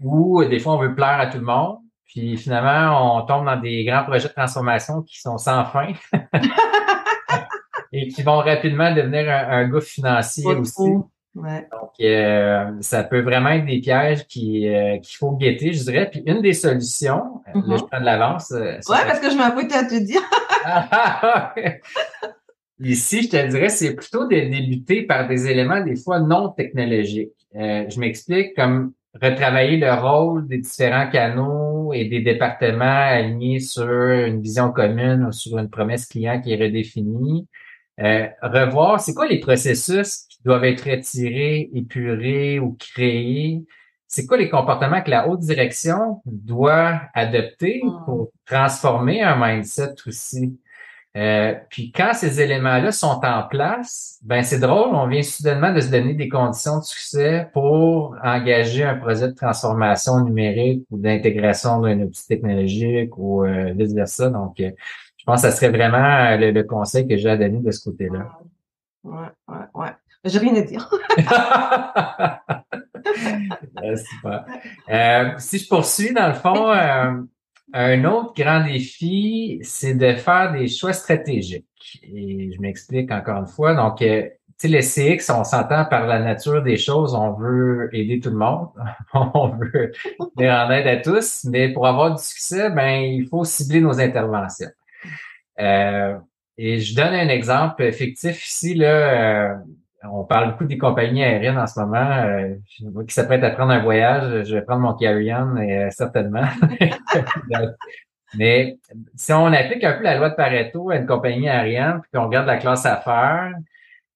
où 0.00 0.44
des 0.44 0.58
fois 0.60 0.74
on 0.74 0.78
veut 0.78 0.94
plaire 0.94 1.18
à 1.18 1.26
tout 1.26 1.38
le 1.38 1.44
monde, 1.44 1.78
puis 2.06 2.36
finalement 2.36 3.18
on 3.18 3.26
tombe 3.26 3.44
dans 3.46 3.56
des 3.60 3.84
grands 3.84 4.04
projets 4.04 4.28
de 4.28 4.32
transformation 4.32 5.02
qui 5.02 5.20
sont 5.20 5.36
sans 5.36 5.64
fin 5.64 5.92
et 7.92 8.08
qui 8.08 8.22
vont 8.22 8.38
rapidement 8.38 8.94
devenir 8.94 9.28
un, 9.28 9.48
un 9.48 9.68
gouffre 9.68 9.88
financier 9.88 10.46
aussi. 10.46 10.92
Donc, 11.34 11.92
euh, 12.00 12.72
ça 12.80 13.04
peut 13.04 13.20
vraiment 13.20 13.50
être 13.50 13.66
des 13.66 13.80
pièges 13.80 14.26
qui 14.26 14.68
euh, 14.68 14.98
qu'il 14.98 15.16
faut 15.16 15.32
guetter, 15.32 15.72
je 15.72 15.84
dirais. 15.84 16.10
Puis 16.10 16.22
une 16.26 16.42
des 16.42 16.54
solutions, 16.54 17.42
là, 17.54 17.76
je 17.76 17.84
prends 17.84 18.00
de 18.00 18.04
l'avance. 18.04 18.50
Euh, 18.50 18.74
ouais, 18.88 19.04
parce 19.06 19.20
que 19.20 19.30
je 19.30 19.36
m'apprêtais 19.36 19.76
à 19.76 19.84
te 19.84 19.94
dire. 19.94 20.22
Ici, 22.80 23.22
je 23.22 23.28
te 23.28 23.48
dirais, 23.48 23.68
c'est 23.68 23.94
plutôt 23.94 24.26
de 24.26 24.30
débuter 24.30 25.02
par 25.02 25.28
des 25.28 25.48
éléments 25.48 25.82
des 25.82 25.96
fois 25.96 26.18
non 26.18 26.48
technologiques. 26.48 27.34
je 27.54 28.00
m'explique 28.00 28.56
comme 28.56 28.92
retravailler 29.20 29.76
le 29.76 29.92
rôle 29.92 30.46
des 30.48 30.58
différents 30.58 31.10
canaux 31.10 31.92
et 31.92 32.06
des 32.06 32.20
départements 32.20 32.84
alignés 32.84 33.60
sur 33.60 33.88
une 33.88 34.40
vision 34.40 34.72
commune 34.72 35.26
ou 35.26 35.32
sur 35.32 35.58
une 35.58 35.68
promesse 35.68 36.06
client 36.06 36.40
qui 36.40 36.52
est 36.52 36.62
redéfinie. 36.62 37.46
Revoir, 38.00 39.00
c'est 39.00 39.14
quoi 39.14 39.26
les 39.28 39.40
processus 39.40 40.26
doivent 40.44 40.64
être 40.64 40.88
retirés, 40.88 41.70
épurés 41.74 42.58
ou 42.58 42.76
créés? 42.78 43.64
C'est 44.06 44.26
quoi 44.26 44.36
les 44.36 44.48
comportements 44.48 45.02
que 45.02 45.10
la 45.10 45.28
haute 45.28 45.40
direction 45.40 46.20
doit 46.26 47.02
adopter 47.14 47.80
hmm. 47.84 48.04
pour 48.04 48.30
transformer 48.44 49.22
un 49.22 49.36
mindset 49.36 49.94
aussi? 50.06 50.58
Euh, 51.16 51.54
puis 51.68 51.90
quand 51.90 52.12
ces 52.14 52.40
éléments-là 52.40 52.92
sont 52.92 53.20
en 53.24 53.42
place, 53.42 54.20
ben 54.22 54.44
c'est 54.44 54.60
drôle, 54.60 54.94
on 54.94 55.08
vient 55.08 55.22
soudainement 55.22 55.72
de 55.72 55.80
se 55.80 55.90
donner 55.90 56.14
des 56.14 56.28
conditions 56.28 56.78
de 56.78 56.84
succès 56.84 57.48
pour 57.52 58.14
engager 58.22 58.84
un 58.84 58.94
projet 58.94 59.26
de 59.26 59.34
transformation 59.34 60.20
numérique 60.22 60.84
ou 60.88 60.98
d'intégration 60.98 61.80
d'un 61.80 62.00
outil 62.02 62.28
technologique 62.28 63.18
ou 63.18 63.44
euh, 63.44 63.72
vice 63.76 63.92
versa. 63.92 64.30
Donc, 64.30 64.60
euh, 64.60 64.70
pense 65.30 65.42
que 65.42 65.50
ça 65.50 65.56
serait 65.56 65.70
vraiment 65.70 66.36
le, 66.36 66.50
le 66.50 66.64
conseil 66.64 67.06
que 67.06 67.16
j'ai 67.16 67.30
à 67.30 67.36
donner 67.36 67.60
de 67.60 67.70
ce 67.70 67.88
côté-là. 67.88 68.38
Ouais, 69.04 69.28
ouais, 69.48 69.56
ouais. 69.74 69.90
J'ai 70.24 70.38
rien 70.38 70.54
à 70.56 70.60
dire. 70.62 70.90
Euh, 74.90 75.30
si 75.38 75.58
je 75.58 75.68
poursuis, 75.68 76.12
dans 76.12 76.28
le 76.28 76.34
fond, 76.34 76.70
euh, 76.72 77.12
un 77.72 78.04
autre 78.04 78.32
grand 78.36 78.64
défi, 78.64 79.60
c'est 79.62 79.94
de 79.94 80.14
faire 80.14 80.52
des 80.52 80.68
choix 80.68 80.92
stratégiques. 80.92 82.00
Et 82.02 82.52
je 82.52 82.60
m'explique 82.60 83.10
encore 83.10 83.38
une 83.38 83.46
fois. 83.46 83.74
Donc, 83.74 84.02
euh, 84.02 84.22
tu 84.58 84.68
sais, 84.68 84.68
les 84.68 84.82
CX, 84.82 85.32
on 85.32 85.44
s'entend 85.44 85.84
par 85.86 86.06
la 86.06 86.20
nature 86.20 86.62
des 86.62 86.76
choses, 86.76 87.14
on 87.14 87.32
veut 87.32 87.88
aider 87.92 88.20
tout 88.20 88.30
le 88.30 88.36
monde, 88.36 88.68
on 89.14 89.48
veut 89.48 89.92
venir 90.36 90.52
en 90.52 90.70
aide 90.70 90.86
à 90.86 90.96
tous, 90.96 91.44
mais 91.44 91.72
pour 91.72 91.86
avoir 91.86 92.14
du 92.14 92.22
succès, 92.22 92.70
ben, 92.70 93.00
il 93.00 93.26
faut 93.26 93.44
cibler 93.44 93.80
nos 93.80 93.98
interventions. 93.98 94.68
Et 95.60 96.78
je 96.80 96.94
donne 96.94 97.14
un 97.14 97.28
exemple 97.28 97.90
fictif 97.92 98.46
ici, 98.46 98.74
là 98.74 99.60
on 100.02 100.24
parle 100.24 100.52
beaucoup 100.52 100.64
des 100.64 100.78
compagnies 100.78 101.22
aériennes 101.22 101.58
en 101.58 101.66
ce 101.66 101.78
moment. 101.80 101.98
Euh, 101.98 102.54
qui 103.06 103.14
s'apprête 103.14 103.44
à 103.44 103.50
prendre 103.50 103.72
un 103.72 103.82
voyage, 103.82 104.44
je 104.44 104.54
vais 104.54 104.62
prendre 104.62 104.80
mon 104.80 104.94
carry-on 104.94 105.56
euh, 105.56 105.88
certainement. 105.90 106.46
Mais 108.34 108.78
si 109.16 109.32
on 109.32 109.46
applique 109.46 109.82
un 109.82 109.94
peu 109.94 110.04
la 110.04 110.16
loi 110.16 110.30
de 110.30 110.36
Pareto 110.36 110.90
à 110.90 110.96
une 110.96 111.06
compagnie 111.06 111.48
aérienne, 111.48 112.00
puis 112.00 112.10
qu'on 112.14 112.26
regarde 112.26 112.46
la 112.46 112.58
classe 112.58 112.86
affaires, 112.86 113.52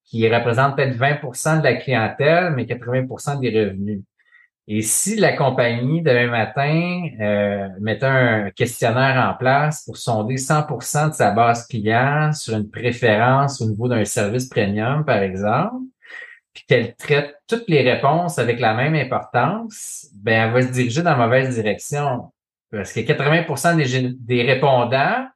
qui 0.05 0.29
représente 0.29 0.77
peut-être 0.77 0.97
20% 0.97 1.59
de 1.59 1.65
la 1.65 1.75
clientèle, 1.75 2.53
mais 2.55 2.65
80% 2.65 3.41
des 3.41 3.49
revenus. 3.49 4.03
Et 4.67 4.81
si 4.81 5.17
la 5.17 5.37
compagnie, 5.37 6.01
demain 6.01 6.29
matin, 6.29 7.09
euh, 7.21 7.69
mettait 7.81 8.07
un 8.07 8.51
questionnaire 8.51 9.31
en 9.31 9.37
place 9.37 9.85
pour 9.85 9.99
sonder 9.99 10.37
100% 10.37 11.11
de 11.11 11.15
sa 11.15 11.33
base 11.33 11.67
client 11.67 12.33
sur 12.33 12.57
une 12.57 12.71
préférence 12.71 13.61
au 13.61 13.67
niveau 13.67 13.89
d'un 13.89 14.07
service 14.07 14.47
premium, 14.47 15.05
par 15.05 15.19
exemple, 15.19 15.85
puis 16.55 16.65
qu'elle 16.67 16.95
traite 16.95 17.35
toutes 17.47 17.69
les 17.69 17.83
réponses 17.83 18.39
avec 18.39 18.59
la 18.59 18.73
même 18.75 18.95
importance, 18.95 20.09
ben 20.15 20.49
elle 20.49 20.53
va 20.55 20.63
se 20.63 20.73
diriger 20.73 21.03
dans 21.03 21.17
la 21.17 21.27
mauvaise 21.27 21.55
direction. 21.55 22.33
Parce 22.71 22.93
que 22.93 23.01
80 23.01 23.77
des, 23.77 24.15
des 24.19 24.43
répondants 24.43 25.27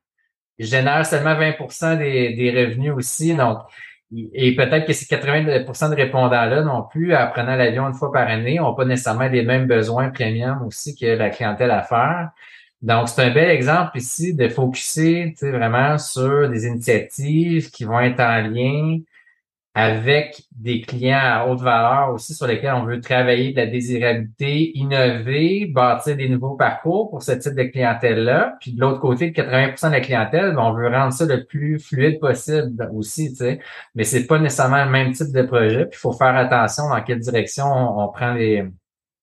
génèrent 0.59 1.05
seulement 1.05 1.37
20 1.37 1.97
des, 1.97 2.35
des 2.35 2.65
revenus 2.65 2.93
aussi. 2.93 3.35
Donc, 3.35 3.59
et 4.11 4.55
peut-être 4.57 4.87
que 4.87 4.93
ces 4.93 5.05
80% 5.05 5.91
de 5.91 5.95
répondants-là 5.95 6.63
non 6.63 6.83
plus, 6.83 7.13
apprenant 7.13 7.57
l'avion 7.57 7.87
une 7.87 7.95
fois 7.95 8.11
par 8.11 8.27
année, 8.27 8.57
n'ont 8.57 8.75
pas 8.75 8.87
nécessairement 8.87 9.29
les 9.29 9.43
mêmes 9.43 9.67
besoins 9.67 10.11
premium 10.11 10.63
aussi 10.67 10.97
que 10.97 11.07
la 11.07 11.29
clientèle 11.31 11.71
à 11.71 11.83
faire. 11.83 12.31
Donc, 12.81 13.09
c'est 13.09 13.23
un 13.23 13.31
bel 13.31 13.51
exemple 13.51 13.99
ici 13.99 14.35
de 14.35 14.49
focuser 14.49 15.35
vraiment 15.43 15.99
sur 15.99 16.49
des 16.49 16.67
initiatives 16.67 17.71
qui 17.71 17.85
vont 17.85 18.01
être 18.01 18.21
en 18.21 18.41
lien 18.49 18.99
avec 19.81 20.43
des 20.57 20.81
clients 20.81 21.21
à 21.23 21.47
haute 21.47 21.61
valeur 21.61 22.13
aussi 22.13 22.35
sur 22.35 22.49
lesquels 22.49 22.75
on 22.75 22.85
veut 22.85 23.01
travailler 23.01 23.53
de 23.53 23.59
la 23.59 23.67
désirabilité, 23.67 24.77
innover, 24.77 25.67
bâtir 25.67 26.17
des 26.17 26.29
nouveaux 26.29 26.57
parcours 26.57 27.11
pour 27.11 27.23
ce 27.23 27.31
type 27.31 27.55
de 27.55 27.63
clientèle-là. 27.63 28.57
Puis 28.61 28.73
de 28.73 28.81
l'autre 28.81 28.99
côté, 28.99 29.31
80% 29.31 29.87
de 29.87 29.93
la 29.93 30.01
clientèle, 30.01 30.57
ben, 30.57 30.63
on 30.63 30.73
veut 30.73 30.89
rendre 30.89 31.13
ça 31.13 31.27
le 31.27 31.45
plus 31.45 31.79
fluide 31.79 32.19
possible 32.19 32.91
aussi, 32.93 33.29
tu 33.31 33.37
sais. 33.37 33.61
Mais 33.95 34.03
c'est 34.03 34.27
pas 34.27 34.41
nécessairement 34.41 34.85
le 34.85 34.91
même 34.91 35.13
type 35.13 35.33
de 35.33 35.43
projet. 35.43 35.87
Il 35.93 35.97
faut 35.97 36.13
faire 36.13 36.35
attention 36.35 36.89
dans 36.89 37.01
quelle 37.01 37.21
direction 37.21 37.67
on, 37.67 38.09
prend 38.09 38.35
les 38.35 38.65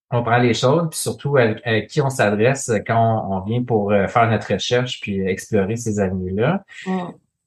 on 0.10 0.24
prend 0.24 0.38
les 0.38 0.54
choses, 0.54 0.88
puis 0.90 1.00
surtout 1.00 1.36
avec, 1.36 1.88
qui 1.88 2.00
on 2.00 2.10
s'adresse 2.10 2.72
quand 2.88 3.28
on, 3.30 3.42
vient 3.42 3.62
pour 3.62 3.92
euh, 3.92 4.08
faire 4.08 4.30
notre 4.32 4.54
recherche 4.54 5.02
puis 5.02 5.20
explorer 5.28 5.76
ces 5.76 6.00
avenues-là. 6.00 6.64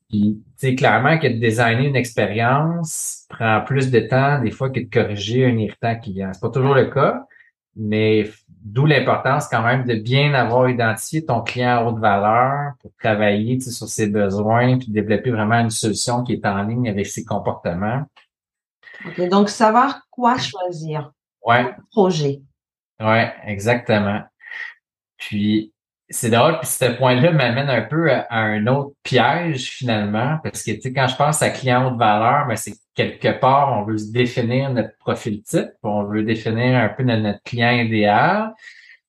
Puis, 0.08 0.42
tu 0.58 0.68
sais, 0.68 0.74
clairement 0.74 1.18
que 1.18 1.26
de 1.26 1.38
designer 1.38 1.86
une 1.86 1.96
expérience 1.96 3.26
prend 3.28 3.60
plus 3.60 3.90
de 3.90 4.00
temps 4.00 4.40
des 4.40 4.50
fois 4.50 4.70
que 4.70 4.80
de 4.80 4.88
corriger 4.90 5.44
un 5.44 5.56
irritant 5.58 5.98
client. 5.98 6.30
C'est 6.32 6.40
pas 6.40 6.50
toujours 6.50 6.74
le 6.74 6.86
cas, 6.86 7.26
mais 7.76 8.30
d'où 8.48 8.86
l'importance 8.86 9.48
quand 9.48 9.62
même 9.62 9.84
de 9.84 9.94
bien 9.94 10.32
avoir 10.32 10.68
identifié 10.70 11.24
ton 11.24 11.42
client 11.42 11.76
à 11.76 11.84
haute 11.84 11.98
valeur 11.98 12.72
pour 12.80 12.90
travailler 12.98 13.60
sur 13.60 13.86
ses 13.86 14.08
besoins 14.08 14.78
puis 14.78 14.90
développer 14.90 15.30
vraiment 15.30 15.60
une 15.60 15.70
solution 15.70 16.24
qui 16.24 16.32
est 16.32 16.46
en 16.46 16.62
ligne 16.62 16.88
avec 16.88 17.06
ses 17.06 17.24
comportements. 17.24 18.04
OK, 19.06 19.28
donc 19.28 19.50
savoir 19.50 20.06
quoi 20.10 20.38
choisir. 20.38 21.12
Ouais. 21.44 21.70
Projet. 21.90 22.40
Ouais, 22.98 23.32
exactement. 23.44 24.22
Puis, 25.18 25.72
c'est 26.10 26.30
drôle, 26.30 26.58
puis 26.60 26.68
ce 26.68 26.86
point-là 26.96 27.32
m'amène 27.32 27.68
un 27.68 27.82
peu 27.82 28.10
à, 28.10 28.26
un 28.30 28.66
autre 28.66 28.94
piège 29.02 29.70
finalement, 29.70 30.38
parce 30.42 30.62
que 30.62 30.70
tu 30.72 30.80
sais, 30.80 30.92
quand 30.92 31.06
je 31.06 31.16
pense 31.16 31.42
à 31.42 31.50
client 31.50 31.86
haute 31.86 31.98
valeur, 31.98 32.46
mais 32.46 32.54
ben, 32.54 32.56
c'est 32.56 32.74
quelque 32.94 33.38
part, 33.38 33.78
on 33.78 33.84
veut 33.84 33.98
se 33.98 34.10
définir 34.10 34.72
notre 34.72 34.96
profil 34.98 35.42
type, 35.42 35.70
on 35.82 36.04
veut 36.04 36.22
définir 36.22 36.78
un 36.78 36.88
peu 36.88 37.02
notre, 37.02 37.42
client 37.42 37.72
idéal. 37.72 38.54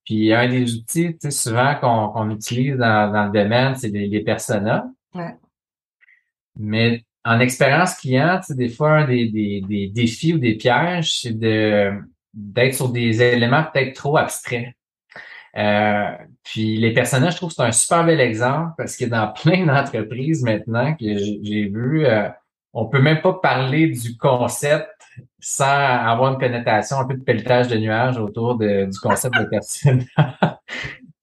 Puis 0.06 0.34
un 0.34 0.50
des 0.50 0.74
outils, 0.74 1.14
tu 1.14 1.30
sais, 1.30 1.32
souvent 1.32 1.76
qu'on 1.76 2.32
utilise 2.32 2.78
dans, 2.78 3.32
le 3.32 3.32
domaine, 3.32 3.76
c'est 3.76 3.90
les, 3.90 4.08
les 4.08 4.22
personas. 4.22 4.86
Ouais. 5.14 5.36
Mais 6.58 7.04
en 7.24 7.40
expérience 7.40 7.96
client, 7.96 8.40
tu 8.40 8.48
sais, 8.48 8.56
des 8.56 8.70
fois, 8.70 8.92
un 8.92 9.08
des, 9.08 9.30
des, 9.30 9.62
des 9.62 9.88
défis 9.88 10.34
ou 10.34 10.40
des 10.40 10.56
pièges, 10.56 11.22
c'est 11.22 11.38
de 11.38 11.94
d'être 12.34 12.76
sur 12.76 12.90
des 12.90 13.22
éléments 13.22 13.64
peut-être 13.64 13.96
trop 13.96 14.18
abstraits. 14.18 14.74
Euh, 15.58 16.12
puis 16.44 16.78
les 16.78 16.94
personnages, 16.94 17.34
je 17.34 17.38
trouve 17.38 17.50
que 17.50 17.56
c'est 17.56 17.64
un 17.64 17.72
super 17.72 18.06
bel 18.06 18.20
exemple 18.20 18.74
parce 18.78 18.96
que 18.96 19.06
dans 19.06 19.32
plein 19.42 19.66
d'entreprises 19.66 20.44
maintenant 20.44 20.94
que 20.94 21.18
j'ai 21.18 21.68
vu, 21.68 22.06
euh, 22.06 22.30
on 22.74 22.86
peut 22.86 23.02
même 23.02 23.22
pas 23.22 23.34
parler 23.34 23.88
du 23.88 24.18
concept 24.18 24.90
sans 25.40 25.66
avoir 25.66 26.34
une 26.34 26.40
connotation 26.40 26.98
un 26.98 27.06
peu 27.06 27.16
de 27.16 27.24
pelletage 27.24 27.68
de 27.68 27.78
nuages 27.78 28.18
autour 28.18 28.56
de, 28.56 28.86
du 28.86 29.00
concept 29.00 29.38
de 29.38 29.46
personnage. 29.46 30.06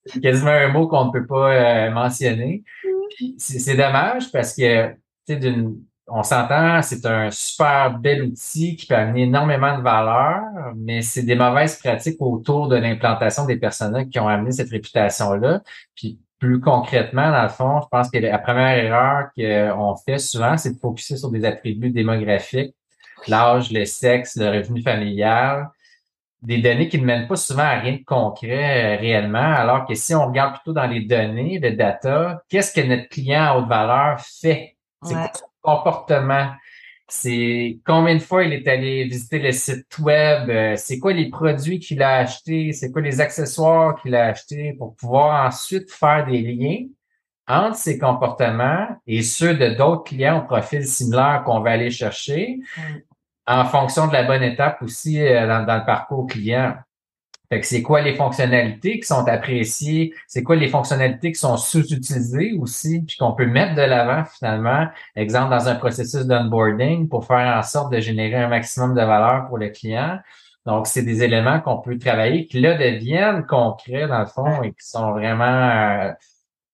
c'est 0.04 0.20
quasiment 0.22 0.50
un 0.50 0.68
mot 0.68 0.88
qu'on 0.88 1.06
ne 1.06 1.12
peut 1.12 1.26
pas 1.26 1.52
euh, 1.52 1.90
mentionner. 1.90 2.64
C'est 3.38 3.76
dommage 3.76 4.30
parce 4.32 4.54
que, 4.54 4.88
tu 4.90 4.96
sais, 5.28 5.36
d'une 5.36 5.78
on 6.08 6.22
s'entend, 6.22 6.82
c'est 6.82 7.04
un 7.04 7.30
super 7.30 7.98
bel 7.98 8.22
outil 8.22 8.76
qui 8.76 8.86
peut 8.86 8.94
amener 8.94 9.24
énormément 9.24 9.76
de 9.76 9.82
valeur, 9.82 10.40
mais 10.76 11.02
c'est 11.02 11.22
des 11.22 11.34
mauvaises 11.34 11.78
pratiques 11.78 12.16
autour 12.20 12.68
de 12.68 12.76
l'implantation 12.76 13.44
des 13.44 13.56
personnes 13.56 14.08
qui 14.08 14.18
ont 14.20 14.28
amené 14.28 14.52
cette 14.52 14.70
réputation-là. 14.70 15.62
Puis 15.96 16.20
plus 16.38 16.60
concrètement, 16.60 17.30
dans 17.30 17.42
le 17.42 17.48
fond, 17.48 17.80
je 17.82 17.88
pense 17.90 18.10
que 18.10 18.18
la 18.18 18.38
première 18.38 18.78
erreur 18.78 19.28
qu'on 19.34 19.96
fait 19.96 20.18
souvent, 20.18 20.56
c'est 20.56 20.74
de 20.74 20.78
focuser 20.78 21.16
sur 21.16 21.30
des 21.30 21.44
attributs 21.44 21.90
démographiques, 21.90 22.74
l'âge, 23.26 23.72
le 23.72 23.84
sexe, 23.84 24.36
le 24.36 24.48
revenu 24.50 24.82
familial, 24.82 25.68
des 26.42 26.58
données 26.58 26.88
qui 26.88 27.00
ne 27.00 27.04
mènent 27.04 27.26
pas 27.26 27.36
souvent 27.36 27.62
à 27.62 27.80
rien 27.80 27.94
de 27.94 28.04
concret 28.04 28.96
euh, 28.96 29.00
réellement, 29.00 29.38
alors 29.38 29.86
que 29.86 29.94
si 29.94 30.14
on 30.14 30.26
regarde 30.26 30.54
plutôt 30.54 30.74
dans 30.74 30.86
les 30.86 31.00
données, 31.00 31.58
le 31.58 31.72
data, 31.72 32.42
qu'est-ce 32.48 32.72
que 32.72 32.86
notre 32.86 33.08
client 33.08 33.42
à 33.42 33.56
haute 33.56 33.68
valeur 33.68 34.20
fait? 34.20 34.76
C'est 35.02 35.14
comportement. 35.66 36.50
C'est 37.08 37.78
combien 37.84 38.14
de 38.14 38.20
fois 38.20 38.44
il 38.44 38.52
est 38.52 38.66
allé 38.66 39.04
visiter 39.04 39.38
le 39.38 39.52
site 39.52 39.98
web, 40.00 40.50
euh, 40.50 40.74
c'est 40.76 40.98
quoi 40.98 41.12
les 41.12 41.28
produits 41.28 41.78
qu'il 41.78 42.02
a 42.02 42.16
achetés, 42.16 42.72
c'est 42.72 42.90
quoi 42.90 43.00
les 43.00 43.20
accessoires 43.20 44.00
qu'il 44.00 44.14
a 44.16 44.26
achetés 44.26 44.74
pour 44.76 44.96
pouvoir 44.96 45.46
ensuite 45.46 45.90
faire 45.90 46.26
des 46.26 46.40
liens 46.40 46.86
entre 47.46 47.76
ses 47.76 47.96
comportements 47.96 48.88
et 49.06 49.22
ceux 49.22 49.54
de 49.54 49.68
d'autres 49.68 50.02
clients 50.02 50.40
au 50.40 50.46
profil 50.46 50.84
similaire 50.84 51.44
qu'on 51.46 51.60
va 51.60 51.70
aller 51.70 51.92
chercher 51.92 52.58
mm. 52.76 52.80
en 53.46 53.64
fonction 53.66 54.08
de 54.08 54.12
la 54.12 54.24
bonne 54.24 54.42
étape 54.42 54.82
aussi 54.82 55.20
euh, 55.20 55.46
dans, 55.46 55.64
dans 55.64 55.76
le 55.76 55.84
parcours 55.84 56.26
client? 56.26 56.74
Fait 57.48 57.60
que 57.60 57.66
c'est 57.66 57.82
quoi 57.82 58.00
les 58.00 58.14
fonctionnalités 58.14 58.98
qui 58.98 59.06
sont 59.06 59.26
appréciées, 59.28 60.12
c'est 60.26 60.42
quoi 60.42 60.56
les 60.56 60.68
fonctionnalités 60.68 61.30
qui 61.30 61.38
sont 61.38 61.56
sous-utilisées 61.56 62.54
aussi, 62.58 63.02
puis 63.06 63.16
qu'on 63.16 63.32
peut 63.32 63.46
mettre 63.46 63.76
de 63.76 63.82
l'avant 63.82 64.24
finalement, 64.24 64.86
exemple 65.14 65.50
dans 65.50 65.68
un 65.68 65.76
processus 65.76 66.26
d'onboarding 66.26 67.08
pour 67.08 67.24
faire 67.24 67.56
en 67.56 67.62
sorte 67.62 67.92
de 67.92 68.00
générer 68.00 68.36
un 68.36 68.48
maximum 68.48 68.94
de 68.94 69.00
valeur 69.00 69.46
pour 69.46 69.58
le 69.58 69.68
client. 69.68 70.18
Donc, 70.64 70.88
c'est 70.88 71.02
des 71.02 71.22
éléments 71.22 71.60
qu'on 71.60 71.78
peut 71.78 71.96
travailler 71.96 72.48
qui 72.48 72.60
là 72.60 72.74
deviennent 72.74 73.46
concrets 73.46 74.08
dans 74.08 74.18
le 74.18 74.26
fond 74.26 74.62
et 74.62 74.70
qui 74.72 74.84
sont 74.84 75.12
vraiment 75.12 75.44
euh, 75.44 76.12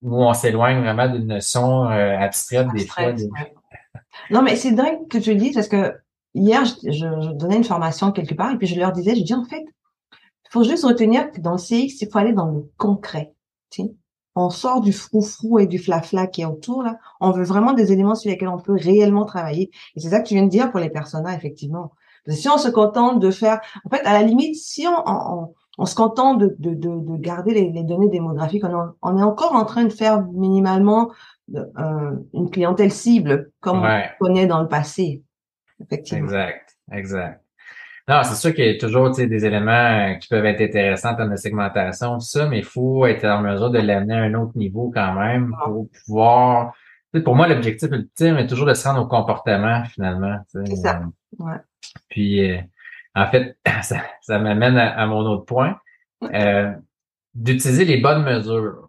où 0.01 0.25
on 0.25 0.33
s'éloigne 0.33 0.81
vraiment 0.81 1.09
d'une 1.09 1.27
notion 1.27 1.91
euh, 1.91 2.19
abstraite 2.19 2.69
des 2.75 2.87
fois. 2.87 3.13
Non, 4.31 4.41
mais 4.41 4.57
c'est 4.57 4.73
dingue 4.73 5.07
que 5.09 5.19
tu 5.19 5.35
le 5.35 5.39
dises 5.39 5.55
parce 5.55 5.69
que 5.69 5.95
hier, 6.35 6.65
je, 6.65 6.91
je, 6.91 7.33
donnais 7.33 7.57
une 7.57 7.65
formation 7.65 8.13
quelque 8.13 8.35
part 8.35 8.53
et 8.53 8.57
puis 8.57 8.67
je 8.67 8.79
leur 8.79 8.93
disais, 8.93 9.15
je 9.15 9.23
dis 9.23 9.35
en 9.35 9.45
fait, 9.45 9.63
faut 10.53 10.65
juste 10.65 10.85
retenir 10.85 11.31
que 11.33 11.41
dans 11.41 11.53
le 11.53 11.59
CX, 11.59 12.03
il 12.03 12.09
faut 12.11 12.19
aller 12.19 12.35
dans 12.35 12.47
le 12.47 12.71
concret. 12.77 13.35
On 14.35 14.51
sort 14.51 14.81
du 14.81 14.93
frou-frou 14.93 15.59
et 15.59 15.67
du 15.67 15.79
fla-fla 15.79 16.27
qui 16.27 16.43
est 16.43 16.47
autour, 16.47 16.83
là. 16.83 16.99
On 17.21 17.33
veut 17.33 17.45
vraiment 17.45 17.73
des 17.73 17.93
éléments 17.93 18.15
sur 18.15 18.31
lesquels 18.31 18.49
on 18.49 18.59
peut 18.59 18.77
réellement 18.77 19.25
travailler. 19.25 19.71
Et 19.95 20.01
c'est 20.01 20.09
ça 20.09 20.21
que 20.21 20.29
tu 20.29 20.35
viens 20.35 20.45
de 20.45 20.51
dire 20.51 20.71
pour 20.71 20.81
les 20.81 20.89
personnages, 20.89 21.37
effectivement. 21.37 21.93
si 22.29 22.49
on 22.49 22.57
se 22.57 22.69
contente 22.69 23.19
de 23.19 23.31
faire, 23.31 23.61
en 23.85 23.91
fait, 23.91 24.03
à 24.07 24.13
la 24.13 24.23
limite, 24.23 24.57
si 24.57 24.87
on, 24.87 25.53
on, 25.79 25.87
se 25.87 25.95
contente 25.95 26.39
de, 26.39 26.55
de, 26.59 26.75
de, 26.75 27.17
garder 27.17 27.53
les, 27.53 27.83
données 27.83 28.09
démographiques, 28.09 28.65
on, 28.65 28.95
on, 29.03 29.19
est 29.19 29.23
encore 29.23 29.55
en 29.55 29.65
train 29.65 29.85
de 29.85 29.93
faire 29.93 30.27
minimalement 30.33 31.11
euh, 31.55 32.17
une 32.33 32.51
clientèle 32.51 32.93
cible, 32.93 33.51
comme 33.61 33.83
on 33.83 34.03
connaît 34.19 34.47
dans 34.47 34.63
le 34.63 34.69
passé. 34.69 35.23
Effectivement. 35.81 36.25
Exact, 36.25 36.77
exact. 36.91 37.42
Non, 38.09 38.23
c'est 38.25 38.35
sûr 38.35 38.53
qu'il 38.53 38.67
y 38.67 38.69
a 38.69 38.79
toujours 38.79 39.11
des 39.11 39.47
éléments 39.47 39.71
euh, 39.71 40.15
qui 40.15 40.27
peuvent 40.27 40.45
être 40.45 40.61
intéressants 40.61 41.17
en 41.17 41.29
de 41.29 41.37
segmentation, 41.37 42.15
tout 42.15 42.25
ça, 42.25 42.49
mais 42.49 42.59
il 42.59 42.65
faut 42.65 43.07
être 43.07 43.25
en 43.25 43.41
mesure 43.41 43.71
de 43.71 43.79
l'amener 43.79 44.15
à 44.15 44.23
un 44.23 44.35
autre 44.35 44.57
niveau 44.57 44.91
quand 44.93 45.15
même 45.15 45.55
pour 45.65 45.89
pouvoir. 46.05 46.73
Pour 47.25 47.37
moi, 47.37 47.47
l'objectif 47.47 47.91
ultime 47.91 48.39
est 48.39 48.47
toujours 48.47 48.67
de 48.67 48.75
se 48.75 48.89
rendre 48.89 49.03
au 49.03 49.07
comportement, 49.07 49.85
finalement. 49.85 50.39
C'est 50.49 50.77
ça. 50.77 51.03
Ouais. 51.39 51.59
Puis, 52.09 52.51
euh, 52.51 52.61
en 53.15 53.27
fait, 53.31 53.57
ça, 53.83 53.97
ça 54.21 54.39
m'amène 54.39 54.79
à, 54.79 55.07
mon 55.07 55.21
autre 55.21 55.45
point. 55.45 55.79
Euh, 56.23 56.73
d'utiliser 57.35 57.85
les 57.85 57.99
bonnes 57.99 58.25
mesures 58.25 58.89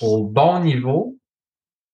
au 0.00 0.24
bon 0.24 0.60
niveau 0.60 1.15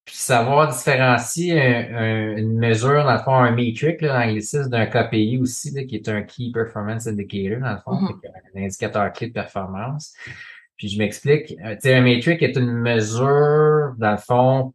puis 0.05 0.15
savoir 0.15 0.67
différencier 0.67 1.53
une 1.57 2.57
mesure, 2.57 3.03
dans 3.05 3.13
le 3.13 3.19
fond, 3.19 3.35
un 3.35 3.51
metric, 3.51 4.01
l'anglicisme, 4.01 4.69
d'un 4.69 4.85
KPI 4.85 5.37
aussi, 5.37 5.71
là, 5.71 5.85
qui 5.85 5.95
est 5.95 6.09
un 6.09 6.23
Key 6.23 6.51
Performance 6.53 7.07
Indicator, 7.07 7.61
dans 7.61 7.71
le 7.71 7.79
fond, 7.79 8.01
mm 8.01 8.21
un 8.55 8.63
indicateur 8.63 9.11
clé 9.13 9.27
de 9.27 9.33
performance. 9.33 10.13
Puis 10.77 10.89
je 10.89 10.97
m'explique. 10.97 11.55
Euh, 11.65 11.73
tu 11.75 11.81
sais, 11.81 11.95
un 11.95 12.01
metric 12.01 12.41
est 12.41 12.57
une 12.57 12.71
mesure, 12.71 13.93
dans 13.97 14.11
le 14.11 14.17
fond, 14.17 14.73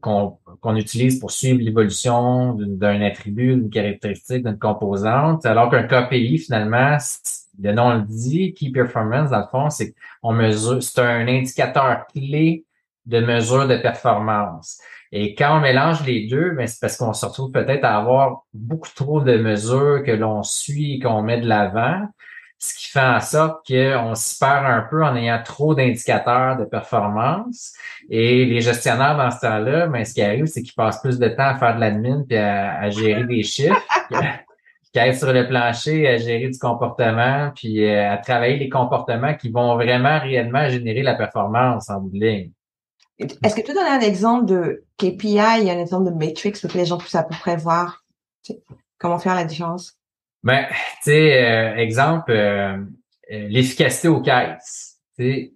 qu'on 0.00 0.76
utilise 0.76 1.18
pour 1.18 1.32
suivre 1.32 1.60
l'évolution 1.60 2.54
d'un 2.54 3.02
attribut, 3.02 3.56
d'une 3.56 3.70
caractéristique, 3.70 4.44
d'une 4.44 4.58
composante, 4.58 5.44
alors 5.44 5.70
qu'un 5.70 5.82
KPI, 5.82 6.38
finalement, 6.38 6.96
le 7.60 7.72
nom 7.72 7.94
le 7.94 8.02
dit, 8.02 8.54
Key 8.54 8.70
Performance, 8.70 9.30
dans 9.30 9.40
le 9.40 9.46
fond, 9.50 9.70
c'est 9.70 9.94
on 10.22 10.32
mesure, 10.32 10.82
c'est 10.82 11.00
un 11.00 11.26
indicateur 11.26 12.06
clé 12.14 12.64
de 13.06 13.20
mesures 13.20 13.68
de 13.68 13.76
performance. 13.76 14.78
Et 15.12 15.34
quand 15.34 15.58
on 15.58 15.60
mélange 15.60 16.04
les 16.06 16.26
deux, 16.26 16.52
ben, 16.52 16.66
c'est 16.66 16.80
parce 16.80 16.96
qu'on 16.96 17.12
se 17.12 17.26
retrouve 17.26 17.52
peut-être 17.52 17.84
à 17.84 17.98
avoir 17.98 18.44
beaucoup 18.54 18.88
trop 18.94 19.20
de 19.20 19.36
mesures 19.36 20.02
que 20.04 20.10
l'on 20.10 20.42
suit 20.42 21.00
qu'on 21.00 21.22
met 21.22 21.38
de 21.38 21.46
l'avant. 21.46 22.08
ce 22.58 22.74
qui 22.74 22.88
fait 22.88 23.00
en 23.00 23.20
sorte 23.20 23.66
qu'on 23.66 24.14
s'y 24.14 24.38
perd 24.38 24.64
un 24.64 24.86
peu 24.88 25.04
en 25.04 25.16
ayant 25.16 25.42
trop 25.42 25.74
d'indicateurs 25.74 26.56
de 26.56 26.64
performance. 26.64 27.72
Et 28.08 28.46
les 28.46 28.60
gestionnaires 28.60 29.16
dans 29.16 29.30
ce 29.30 29.40
temps-là, 29.40 29.86
ben, 29.88 30.04
ce 30.04 30.14
qui 30.14 30.22
arrive, 30.22 30.46
c'est 30.46 30.62
qu'ils 30.62 30.74
passent 30.74 31.02
plus 31.02 31.18
de 31.18 31.28
temps 31.28 31.48
à 31.48 31.56
faire 31.56 31.74
de 31.74 31.80
l'admin 31.80 32.22
puis 32.26 32.38
à, 32.38 32.88
gérer 32.90 33.24
des 33.24 33.42
chiffres 33.42 33.82
qu'à 34.94 35.08
être 35.08 35.18
sur 35.18 35.32
le 35.32 35.46
plancher, 35.46 36.08
à 36.08 36.16
gérer 36.18 36.48
du 36.48 36.58
comportement, 36.58 37.50
puis 37.54 37.84
euh, 37.84 38.12
à 38.12 38.16
travailler 38.18 38.56
les 38.56 38.68
comportements 38.68 39.34
qui 39.34 39.50
vont 39.50 39.74
vraiment 39.74 40.20
réellement 40.20 40.68
générer 40.68 41.02
la 41.02 41.14
performance 41.14 41.90
en 41.90 42.00
bout 42.00 42.10
de 42.10 42.24
ligne. 42.24 42.50
Est-ce 43.42 43.54
que 43.54 43.60
tu 43.60 43.72
donnes 43.72 43.86
un 43.86 44.00
exemple 44.00 44.46
de 44.46 44.84
KPI 44.98 45.38
un 45.38 45.78
exemple 45.78 46.10
de 46.10 46.14
matrix 46.14 46.52
pour 46.60 46.70
que 46.70 46.78
les 46.78 46.86
gens 46.86 46.98
puissent 46.98 47.14
à 47.14 47.22
peu 47.22 47.34
près 47.40 47.56
voir 47.56 48.04
comment 48.98 49.18
faire 49.18 49.34
la 49.34 49.44
différence? 49.44 49.96
Ben, 50.42 50.66
tu 50.68 50.76
sais, 51.02 51.44
euh, 51.44 51.76
exemple, 51.76 52.32
euh, 52.32 52.76
euh, 52.76 53.48
l'efficacité 53.48 54.08
aux 54.08 54.20
caisses. 54.20 54.98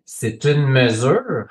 C'est 0.05 0.45
une 0.45 0.67
mesure 0.67 1.47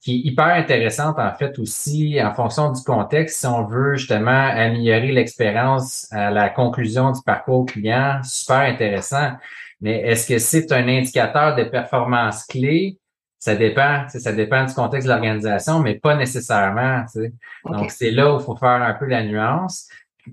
qui 0.00 0.12
est 0.12 0.28
hyper 0.28 0.46
intéressante 0.46 1.18
en 1.18 1.32
fait 1.34 1.58
aussi 1.58 2.18
en 2.22 2.32
fonction 2.34 2.72
du 2.72 2.82
contexte. 2.82 3.40
Si 3.40 3.46
on 3.46 3.64
veut 3.64 3.96
justement 3.96 4.30
améliorer 4.30 5.12
l'expérience 5.12 6.06
à 6.10 6.30
la 6.30 6.48
conclusion 6.48 7.12
du 7.12 7.20
parcours 7.24 7.66
client, 7.66 8.20
super 8.22 8.58
intéressant. 8.58 9.32
Mais 9.80 10.00
est-ce 10.02 10.26
que 10.26 10.38
c'est 10.38 10.72
un 10.72 10.88
indicateur 10.88 11.54
de 11.54 11.64
performance 11.64 12.44
clé? 12.44 12.98
Ça 13.38 13.54
dépend, 13.54 14.06
ça 14.08 14.32
dépend 14.32 14.64
du 14.64 14.74
contexte 14.74 15.06
de 15.06 15.12
l'organisation, 15.12 15.80
mais 15.80 15.94
pas 15.94 16.16
nécessairement. 16.16 17.04
Donc, 17.64 17.90
c'est 17.90 18.10
là 18.10 18.34
où 18.34 18.38
il 18.38 18.42
faut 18.42 18.56
faire 18.56 18.82
un 18.82 18.94
peu 18.94 19.06
la 19.06 19.22
nuance. 19.24 19.88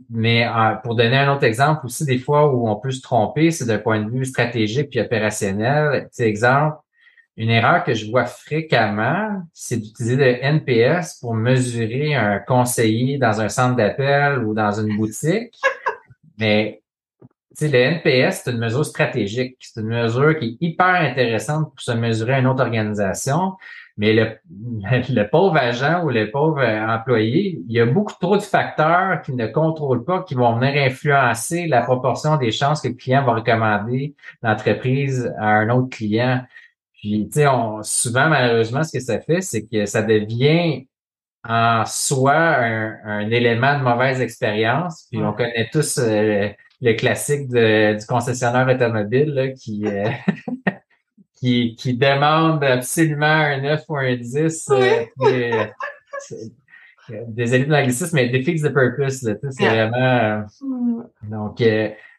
Mais 0.10 0.48
euh, 0.48 0.76
pour 0.84 0.96
donner 0.96 1.18
un 1.18 1.34
autre 1.34 1.44
exemple 1.44 1.86
aussi, 1.86 2.06
des 2.06 2.18
fois 2.18 2.54
où 2.54 2.68
on 2.68 2.76
peut 2.78 2.92
se 2.92 3.02
tromper, 3.02 3.52
c'est 3.52 3.66
d'un 3.66 3.78
point 3.78 4.02
de 4.02 4.10
vue 4.10 4.26
stratégique 4.26 4.90
puis 4.90 5.00
opérationnel. 5.00 6.08
C'est 6.12 6.28
exemple, 6.28 6.78
une 7.36 7.50
erreur 7.50 7.84
que 7.84 7.94
je 7.94 8.10
vois 8.10 8.26
fréquemment, 8.26 9.44
c'est 9.54 9.78
d'utiliser 9.78 10.16
le 10.16 10.44
NPS 10.44 11.20
pour 11.20 11.34
mesurer 11.34 12.16
un 12.16 12.40
conseiller 12.40 13.18
dans 13.18 13.42
un 13.42 13.50
centre 13.50 13.76
d'appel 13.76 14.40
ou 14.40 14.54
dans 14.54 14.72
une 14.72 14.96
boutique. 14.98 15.60
Mais 16.40 16.83
le 17.62 17.76
NPS, 17.76 18.42
c'est 18.44 18.52
une 18.52 18.60
mesure 18.60 18.86
stratégique. 18.86 19.58
C'est 19.60 19.82
une 19.82 19.88
mesure 19.88 20.38
qui 20.38 20.46
est 20.46 20.66
hyper 20.66 20.96
intéressante 20.96 21.70
pour 21.70 21.82
se 21.82 21.92
mesurer 21.92 22.34
à 22.34 22.40
une 22.40 22.48
autre 22.48 22.64
organisation. 22.64 23.54
Mais 23.98 24.14
le, 24.14 24.38
le 24.50 25.30
pauvre 25.30 25.58
agent 25.58 26.04
ou 26.04 26.10
le 26.10 26.32
pauvre 26.32 26.64
employé, 26.64 27.60
il 27.68 27.72
y 27.72 27.80
a 27.80 27.86
beaucoup 27.86 28.14
trop 28.20 28.38
de 28.38 28.42
facteurs 28.42 29.22
qui 29.22 29.34
ne 29.34 29.48
contrôlent 29.48 30.04
pas, 30.04 30.24
qui 30.24 30.36
vont 30.36 30.58
venir 30.58 30.82
influencer 30.84 31.68
la 31.68 31.82
proportion 31.82 32.38
des 32.38 32.52
chances 32.52 32.82
que 32.82 32.88
le 32.88 32.96
client 32.96 33.24
va 33.24 33.36
recommander 33.36 34.16
l'entreprise 34.42 35.32
à 35.38 35.50
un 35.50 35.70
autre 35.70 35.90
client. 35.90 36.44
Puis, 36.94 37.30
tu 37.32 37.42
sais, 37.42 37.48
souvent, 37.84 38.30
malheureusement, 38.30 38.84
ce 38.84 38.94
que 38.94 39.04
ça 39.04 39.20
fait, 39.20 39.42
c'est 39.42 39.68
que 39.68 39.86
ça 39.86 40.02
devient 40.02 40.88
en 41.48 41.84
soi 41.86 42.34
un, 42.34 43.30
élément 43.30 43.78
de 43.78 43.84
mauvaise 43.84 44.22
expérience. 44.22 45.08
Puis, 45.12 45.22
on 45.22 45.34
connaît 45.34 45.70
tous 45.72 45.98
euh, 45.98 46.48
le 46.84 46.94
classique 46.94 47.48
du 47.48 48.06
concessionnaire 48.06 48.68
automobile 48.68 49.54
qui... 49.58 49.88
Euh, 49.88 50.10
qui, 51.44 51.76
qui 51.76 51.98
demande 51.98 52.64
absolument 52.64 53.26
un 53.26 53.60
9 53.60 53.84
ou 53.90 53.98
un 53.98 54.16
10. 54.16 54.70
Euh, 54.72 55.06
euh, 55.20 55.66
désolé 57.28 57.66
de 57.66 57.72
l'anglicisme, 57.72 58.16
mais 58.16 58.30
défix 58.30 58.62
the 58.62 58.72
purpose. 58.72 59.28
C'est 59.52 59.68
vraiment. 59.68 59.98
Euh, 59.98 60.42
mm. 60.62 61.04
donc, 61.24 61.62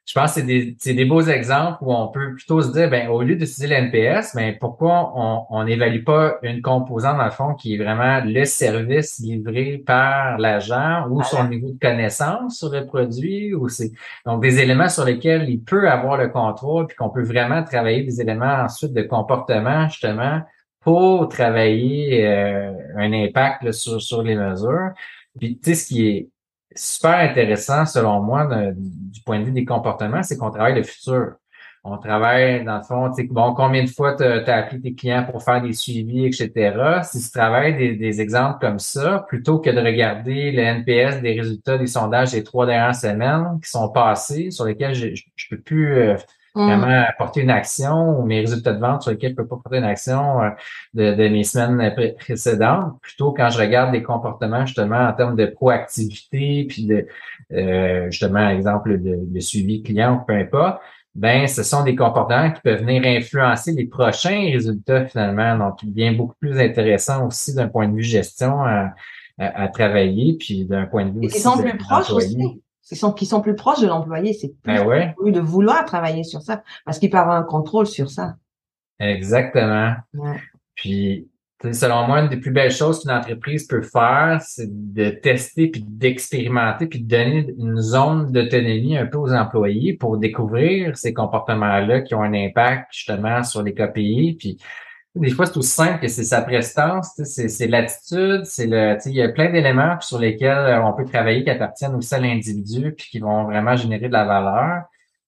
je 0.07 0.13
pense 0.13 0.35
que 0.35 0.43
c'est 0.79 0.93
des, 0.93 1.05
beaux 1.07 1.23
exemples 1.23 1.79
où 1.81 1.95
on 1.95 2.09
peut 2.09 2.35
plutôt 2.35 2.61
se 2.61 2.71
dire, 2.73 2.91
ben, 2.91 3.09
au 3.09 3.23
lieu 3.23 3.37
d'utiliser 3.37 3.69
l'NPS, 3.69 4.35
ben, 4.35 4.55
pourquoi 4.61 5.13
on 5.51 5.65
n'évalue 5.65 6.05
pas 6.05 6.39
une 6.43 6.61
composante, 6.61 7.17
dans 7.17 7.25
le 7.25 7.31
fond, 7.31 7.55
qui 7.55 7.75
est 7.75 7.79
vraiment 7.79 8.21
le 8.23 8.45
service 8.45 9.19
livré 9.19 9.83
par 9.85 10.39
l'agent 10.39 11.09
ou 11.09 11.23
son 11.23 11.49
niveau 11.49 11.71
de 11.71 11.79
connaissance 11.79 12.59
sur 12.59 12.69
le 12.69 12.85
produit 12.85 13.55
ou 13.55 13.69
c'est, 13.71 13.93
donc 14.27 14.43
des 14.43 14.61
éléments 14.61 14.91
sur 14.91 15.07
lesquels 15.07 15.49
il 15.49 15.63
peut 15.63 15.89
avoir 15.89 16.19
le 16.19 16.29
contrôle 16.29 16.87
puis 16.87 16.97
qu'on 16.97 17.09
peut 17.09 17.25
vraiment 17.25 17.63
travailler 17.65 18.03
des 18.03 18.21
éléments 18.21 18.63
ensuite 18.65 18.93
de 18.93 19.03
comportement, 19.03 19.89
justement, 19.89 20.43
pour 20.81 21.29
travailler 21.29 22.27
euh, 22.27 22.73
un 22.97 23.11
impact 23.11 23.73
sur, 23.73 24.03
sur 24.03 24.23
les 24.23 24.35
mesures. 24.35 24.91
Puis, 25.39 25.59
tu 25.59 25.71
sais, 25.71 25.75
ce 25.75 25.87
qui 25.87 26.07
est 26.07 26.29
super 26.75 27.19
intéressant, 27.19 27.87
selon 27.87 28.21
moi, 28.21 28.49
du 28.75 29.21
point 29.23 29.41
de 29.41 29.45
vue 29.45 29.53
des 29.53 29.65
comportements, 29.65 30.23
c'est 30.23 30.37
qu'on 30.37 30.51
travaille 30.51 30.75
le 30.75 30.83
futur. 30.83 31.35
On 31.87 31.99
travaille, 31.99 32.65
dans 32.65 32.79
le 32.79 32.83
fond, 32.83 33.11
bon, 33.29 33.53
combien 33.53 33.85
de 33.85 33.91
fois 33.91 34.17
tu 34.17 34.25
as, 34.25 34.57
appelé 34.57 34.81
tes 34.81 34.95
clients 34.95 35.27
pour 35.31 35.43
faire 35.43 35.61
des 35.61 35.75
suivis, 35.75 36.25
etc. 36.25 37.03
Si 37.03 37.23
tu 37.23 37.31
travailles 37.31 37.77
des, 37.77 37.95
des, 37.97 38.23
exemples 38.23 38.59
comme 38.59 38.79
ça, 38.79 39.27
plutôt 39.29 39.59
que 39.59 39.69
de 39.69 39.81
regarder 39.81 40.51
le 40.51 40.63
NPS 40.63 41.21
des 41.21 41.39
résultats 41.39 41.77
des 41.77 41.87
sondages 41.87 42.33
des 42.33 42.43
trois 42.43 42.65
dernières 42.65 42.95
semaines 42.95 43.61
qui 43.63 43.69
sont 43.69 43.91
passés, 43.91 44.51
sur 44.51 44.65
lesquels 44.65 44.95
je, 44.95 45.09
je, 45.15 45.49
peux 45.51 45.61
plus 45.61 45.93
euh. 45.93 46.17
Vraiment 46.55 47.05
apporter 47.09 47.41
une 47.41 47.51
action 47.51 48.19
ou 48.19 48.25
mes 48.25 48.41
résultats 48.41 48.73
de 48.73 48.81
vente 48.81 49.03
sur 49.03 49.11
lesquels 49.11 49.33
je 49.33 49.37
peux 49.37 49.47
pas 49.47 49.57
porter 49.57 49.79
une 49.79 49.85
action 49.85 50.43
euh, 50.43 50.51
de, 50.95 51.15
de, 51.15 51.29
mes 51.29 51.43
semaines 51.43 51.95
précédentes, 52.19 53.01
plutôt 53.03 53.33
quand 53.33 53.51
je 53.51 53.59
regarde 53.59 53.93
des 53.93 54.03
comportements 54.03 54.65
justement 54.65 55.09
en 55.09 55.13
termes 55.13 55.37
de 55.37 55.47
proactivité, 55.47 56.67
puis 56.69 56.87
de 56.87 57.07
euh, 57.53 58.11
justement 58.11 58.49
exemple 58.49 58.99
de, 59.01 59.19
de, 59.21 59.41
suivi 59.41 59.83
client 59.83 60.17
ou 60.17 60.25
peu 60.27 60.35
importe, 60.35 60.81
ben 61.15 61.47
ce 61.47 61.63
sont 61.63 61.83
des 61.83 61.97
comportements 61.97 62.51
qui 62.51 62.61
peuvent 62.61 62.81
venir 62.81 63.03
influencer 63.05 63.73
les 63.73 63.87
prochains 63.87 64.51
résultats 64.53 65.07
finalement, 65.07 65.59
donc 65.59 65.85
bien 65.85 66.13
beaucoup 66.13 66.37
plus 66.39 66.59
intéressant 66.61 67.27
aussi 67.27 67.55
d'un 67.55 67.69
point 67.69 67.89
de 67.89 67.95
vue 67.95 68.03
gestion 68.03 68.65
à, 68.65 68.95
à, 69.39 69.69
travailler, 69.69 70.37
puis 70.39 70.65
d'un 70.65 70.87
point 70.87 71.07
de 71.07 71.13
vue 71.13 71.27
aussi. 71.27 71.39
Ils 71.39 71.41
sont 71.41 71.59
plus 71.59 71.77
proches 71.77 72.11
aussi 72.11 72.63
qui 72.85 72.97
sont, 72.97 73.13
qui 73.13 73.27
sont 73.27 73.41
plus 73.41 73.55
proches 73.55 73.81
de 73.81 73.87
l'employé. 73.87 74.33
C'est 74.33 74.55
plus 74.63 74.75
ben 74.75 75.15
de 75.19 75.41
vouloir 75.41 75.85
travailler 75.85 76.25
sur 76.25 76.43
ça 76.43 76.63
parce 76.85 76.99
qu'il 76.99 77.11
peut 77.11 77.19
avoir 77.19 77.37
un 77.37 77.43
contrôle 77.43 77.87
sur 77.87 78.11
ça. 78.11 78.37
Exactement. 78.99 79.95
Puis, 80.75 81.29
selon 81.73 82.07
moi, 82.07 82.21
une 82.21 82.29
des 82.29 82.37
plus 82.37 82.51
belles 82.51 82.71
choses 82.71 83.01
qu'une 83.01 83.11
entreprise 83.11 83.67
peut 83.67 83.83
faire, 83.83 84.41
c'est 84.43 84.69
de 84.71 85.11
tester 85.11 85.69
puis 85.69 85.85
d'expérimenter 85.87 86.87
puis 86.87 87.01
de 87.01 87.09
donner 87.09 87.55
une 87.59 87.81
zone 87.81 88.31
d'autonomie 88.31 88.97
un 88.97 89.07
peu 89.07 89.19
aux 89.19 89.33
employés 89.33 89.95
pour 89.95 90.19
découvrir 90.19 90.97
ces 90.97 91.15
comportements-là 91.15 92.03
qui 92.03 92.15
ont 92.15 92.23
un 92.23 92.35
impact 92.35 92.89
justement 92.93 93.43
sur 93.43 93.63
les 93.63 93.75
KPI. 93.75 94.37
Puis, 94.39 94.59
des 95.15 95.31
fois, 95.31 95.47
c'est 95.47 95.57
aussi 95.57 95.71
simple 95.71 96.01
que 96.01 96.09
c'est 96.09 96.25
sa 96.25 96.43
prestance, 96.43 97.13
c'est 97.23 97.69
l'attitude, 97.69 98.45
c'est 98.45 98.67
le, 98.67 98.99
il 99.07 99.15
y 99.15 99.23
a 99.23 99.29
plein 99.29 99.51
d'éléments 99.51 100.01
sur 100.01 100.19
lesquels 100.19 100.51
euh, 100.59 100.83
on 100.83 100.93
peut 100.93 101.05
travailler 101.05 101.45
qui 101.45 101.51
appartiennent 101.51 101.95
aussi 101.95 102.15
à 102.15 102.19
l'individu 102.19 102.93
puis 102.93 103.09
qui 103.11 103.19
vont 103.21 103.45
vraiment 103.45 103.77
générer 103.77 104.09
de 104.09 104.13
la 104.13 104.25
valeur. 104.25 104.83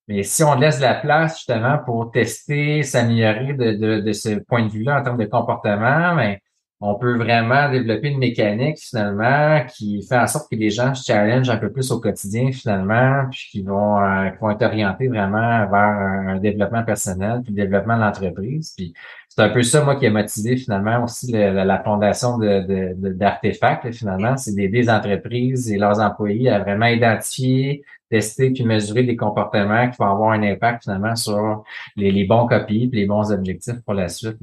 Mais 0.08 0.22
si 0.22 0.42
on 0.42 0.54
laisse 0.54 0.80
la 0.80 0.94
place 0.94 1.36
justement 1.38 1.78
pour 1.78 2.10
tester, 2.10 2.82
s'améliorer 2.82 3.54
de, 3.54 3.72
de, 3.72 4.00
de, 4.00 4.12
ce 4.12 4.30
point 4.40 4.64
de 4.64 4.70
vue-là 4.70 5.00
en 5.00 5.02
termes 5.02 5.18
de 5.18 5.24
comportement, 5.26 6.14
ben, 6.16 6.36
on 6.80 6.94
peut 6.96 7.16
vraiment 7.16 7.70
développer 7.70 8.08
une 8.08 8.18
mécanique 8.18 8.78
finalement 8.78 9.64
qui 9.66 10.02
fait 10.06 10.18
en 10.18 10.26
sorte 10.26 10.50
que 10.50 10.56
les 10.56 10.68
gens 10.68 10.94
se 10.94 11.04
challenge 11.04 11.48
un 11.48 11.56
peu 11.56 11.72
plus 11.72 11.90
au 11.90 12.00
quotidien 12.00 12.52
finalement, 12.52 13.24
puis 13.30 13.48
qui 13.50 13.62
vont, 13.62 13.98
euh, 13.98 14.28
vont 14.40 14.50
être 14.50 14.62
orientés 14.62 15.08
vraiment 15.08 15.66
vers 15.70 15.74
un, 15.74 16.36
développement 16.36 16.84
personnel, 16.84 17.40
puis 17.42 17.54
le 17.54 17.62
développement 17.62 17.96
de 17.96 18.02
l'entreprise. 18.02 18.74
Puis 18.76 18.92
c'est 19.28 19.40
un 19.40 19.48
peu 19.48 19.62
ça, 19.62 19.84
moi, 19.84 19.96
qui 19.96 20.06
a 20.06 20.10
motivé 20.10 20.58
finalement 20.58 21.02
aussi 21.04 21.32
la, 21.32 21.82
fondation 21.82 22.36
de, 22.36 22.94
d'Artefact, 23.12 23.90
finalement, 23.92 24.36
c'est 24.36 24.54
d'aider 24.54 24.82
les 24.82 24.90
entreprises 24.90 25.70
et 25.72 25.78
leurs 25.78 26.00
employés 26.00 26.50
à 26.50 26.58
vraiment 26.58 26.86
identifier, 26.86 27.84
tester 28.10 28.50
puis 28.50 28.64
mesurer 28.64 29.02
des 29.02 29.16
comportements 29.16 29.88
qui 29.88 29.96
vont 29.98 30.10
avoir 30.10 30.32
un 30.32 30.42
impact 30.42 30.84
finalement 30.84 31.16
sur 31.16 31.64
les, 31.96 32.24
bons 32.24 32.46
copies 32.46 32.90
les 32.92 33.06
bons 33.06 33.32
objectifs 33.32 33.80
pour 33.84 33.94
la 33.94 34.08
suite. 34.08 34.38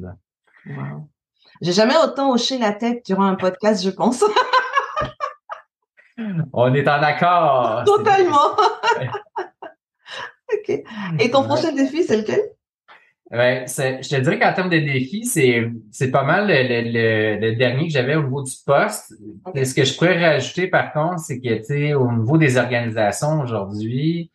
J'ai 1.61 1.71
jamais 1.73 1.95
autant 1.97 2.31
hoché 2.31 2.57
la 2.57 2.73
tête 2.73 3.05
durant 3.05 3.25
un 3.25 3.35
podcast, 3.35 3.83
je 3.83 3.89
pense. 3.89 4.23
On 6.53 6.73
est 6.73 6.87
en 6.87 7.01
accord. 7.01 7.83
Totalement. 7.85 8.55
OK. 10.53 10.83
Et 11.19 11.31
ton 11.31 11.43
prochain 11.43 11.71
défi, 11.73 12.03
c'est 12.03 12.17
lequel? 12.17 12.41
Ben, 13.31 13.65
je 13.67 14.07
te 14.07 14.21
dirais 14.21 14.37
qu'en 14.37 14.53
termes 14.53 14.69
de 14.69 14.77
défis, 14.77 15.25
c'est, 15.25 15.67
c'est 15.91 16.11
pas 16.11 16.23
mal 16.23 16.47
le, 16.47 17.39
le, 17.39 17.55
dernier 17.55 17.87
que 17.87 17.93
j'avais 17.93 18.15
au 18.15 18.21
niveau 18.21 18.43
du 18.43 18.53
poste. 18.63 19.15
Ce 19.55 19.73
que 19.73 19.83
je 19.83 19.97
pourrais 19.97 20.23
rajouter, 20.23 20.67
par 20.67 20.93
contre, 20.93 21.19
c'est 21.19 21.39
que, 21.39 21.55
tu 21.57 21.63
sais, 21.63 21.93
au 21.95 22.11
niveau 22.11 22.37
des 22.37 22.57
organisations 22.57 23.41
aujourd'hui, 23.41 24.29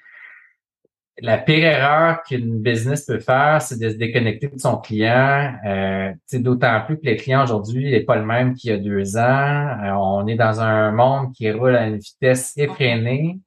la 1.20 1.38
pire 1.38 1.64
erreur 1.64 2.22
qu'une 2.22 2.60
business 2.60 3.04
peut 3.04 3.18
faire, 3.18 3.60
c'est 3.60 3.78
de 3.78 3.88
se 3.90 3.96
déconnecter 3.96 4.48
de 4.48 4.58
son 4.58 4.76
client. 4.78 5.52
Euh, 5.66 6.12
D'autant 6.32 6.82
plus 6.86 6.98
que 6.98 7.06
le 7.06 7.16
client 7.16 7.42
aujourd'hui 7.42 7.90
n'est 7.90 8.04
pas 8.04 8.16
le 8.16 8.24
même 8.24 8.54
qu'il 8.54 8.70
y 8.70 8.74
a 8.74 8.78
deux 8.78 9.16
ans. 9.16 9.20
Euh, 9.20 9.92
on 9.92 10.26
est 10.26 10.36
dans 10.36 10.60
un 10.60 10.92
monde 10.92 11.32
qui 11.32 11.50
roule 11.50 11.76
à 11.76 11.86
une 11.86 11.98
vitesse 11.98 12.52
effrénée. 12.56 13.40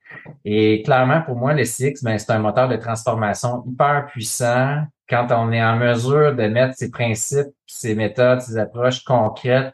Et 0.44 0.82
clairement, 0.84 1.22
pour 1.22 1.36
moi, 1.36 1.54
le 1.54 1.64
CX, 1.64 2.04
ben, 2.04 2.18
c'est 2.18 2.32
un 2.32 2.40
moteur 2.40 2.68
de 2.68 2.76
transformation 2.76 3.64
hyper 3.66 4.08
puissant. 4.08 4.84
Quand 5.10 5.28
on 5.32 5.52
est 5.52 5.64
en 5.64 5.78
mesure 5.78 6.36
de 6.36 6.48
mettre 6.48 6.76
ses 6.76 6.90
principes, 6.90 7.54
ses 7.66 7.96
méthodes, 7.96 8.42
ses 8.42 8.58
approches 8.58 9.04
concrètes 9.04 9.74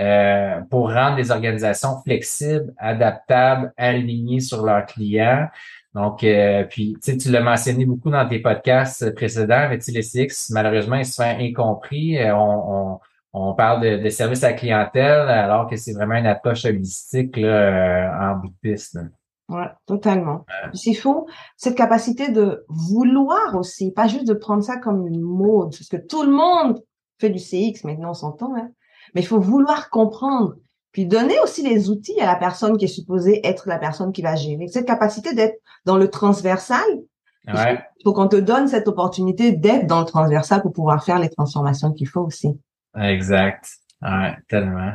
euh, 0.00 0.60
pour 0.70 0.92
rendre 0.92 1.16
les 1.16 1.30
organisations 1.30 2.00
flexibles, 2.02 2.72
adaptables, 2.78 3.72
alignées 3.76 4.40
sur 4.40 4.64
leurs 4.64 4.86
clients, 4.86 5.48
donc, 5.94 6.24
euh, 6.24 6.64
puis, 6.64 6.96
tu 7.00 7.30
l'as 7.30 7.40
mentionné 7.40 7.84
beaucoup 7.84 8.10
dans 8.10 8.28
tes 8.28 8.40
podcasts 8.40 9.14
précédents, 9.14 9.68
mais 9.68 9.78
les 9.86 10.02
CX, 10.02 10.50
malheureusement, 10.50 10.96
ils 10.96 11.06
se 11.06 11.22
font 11.22 11.38
incompris. 11.38 12.18
Euh, 12.18 12.36
on, 12.36 12.98
on, 13.32 13.54
parle 13.54 13.80
de, 13.80 14.02
de, 14.02 14.08
service 14.08 14.42
à 14.42 14.54
clientèle, 14.54 15.28
alors 15.28 15.68
que 15.68 15.76
c'est 15.76 15.92
vraiment 15.92 16.16
une 16.16 16.26
approche 16.26 16.64
holistique 16.64 17.36
là, 17.36 17.48
euh, 17.48 18.32
en 18.32 18.38
bout 18.38 18.48
de 18.48 18.54
piste. 18.60 18.98
Ouais, 19.48 19.68
totalement. 19.86 20.44
C'est 20.72 20.94
fou, 20.94 21.28
cette 21.56 21.76
capacité 21.76 22.30
de 22.30 22.64
vouloir 22.68 23.54
aussi, 23.54 23.92
pas 23.92 24.08
juste 24.08 24.26
de 24.26 24.34
prendre 24.34 24.64
ça 24.64 24.78
comme 24.78 25.06
une 25.06 25.20
mode, 25.20 25.70
parce 25.70 25.88
que 25.88 25.96
tout 25.96 26.24
le 26.24 26.32
monde 26.32 26.82
fait 27.20 27.30
du 27.30 27.38
CX 27.38 27.84
maintenant, 27.84 28.10
on 28.10 28.14
s'entend, 28.14 28.52
hein? 28.56 28.70
mais 29.14 29.20
il 29.20 29.26
faut 29.26 29.38
vouloir 29.38 29.90
comprendre 29.90 30.54
puis 30.94 31.06
donner 31.06 31.34
aussi 31.40 31.68
les 31.68 31.90
outils 31.90 32.20
à 32.20 32.26
la 32.26 32.36
personne 32.36 32.78
qui 32.78 32.84
est 32.84 32.88
supposée 32.88 33.44
être 33.44 33.68
la 33.68 33.78
personne 33.78 34.12
qui 34.12 34.22
va 34.22 34.36
gérer. 34.36 34.68
Cette 34.68 34.86
capacité 34.86 35.34
d'être 35.34 35.56
dans 35.84 35.98
le 35.98 36.08
transversal. 36.08 36.84
Ouais. 37.48 37.84
Il 37.98 38.04
faut 38.04 38.12
qu'on 38.12 38.28
te 38.28 38.36
donne 38.36 38.68
cette 38.68 38.86
opportunité 38.86 39.50
d'être 39.50 39.88
dans 39.88 39.98
le 39.98 40.06
transversal 40.06 40.62
pour 40.62 40.72
pouvoir 40.72 41.04
faire 41.04 41.18
les 41.18 41.28
transformations 41.28 41.92
qu'il 41.92 42.06
faut 42.08 42.20
aussi. 42.20 42.48
Exact. 42.96 43.68
Ouais, 44.02 44.36
tellement. 44.48 44.92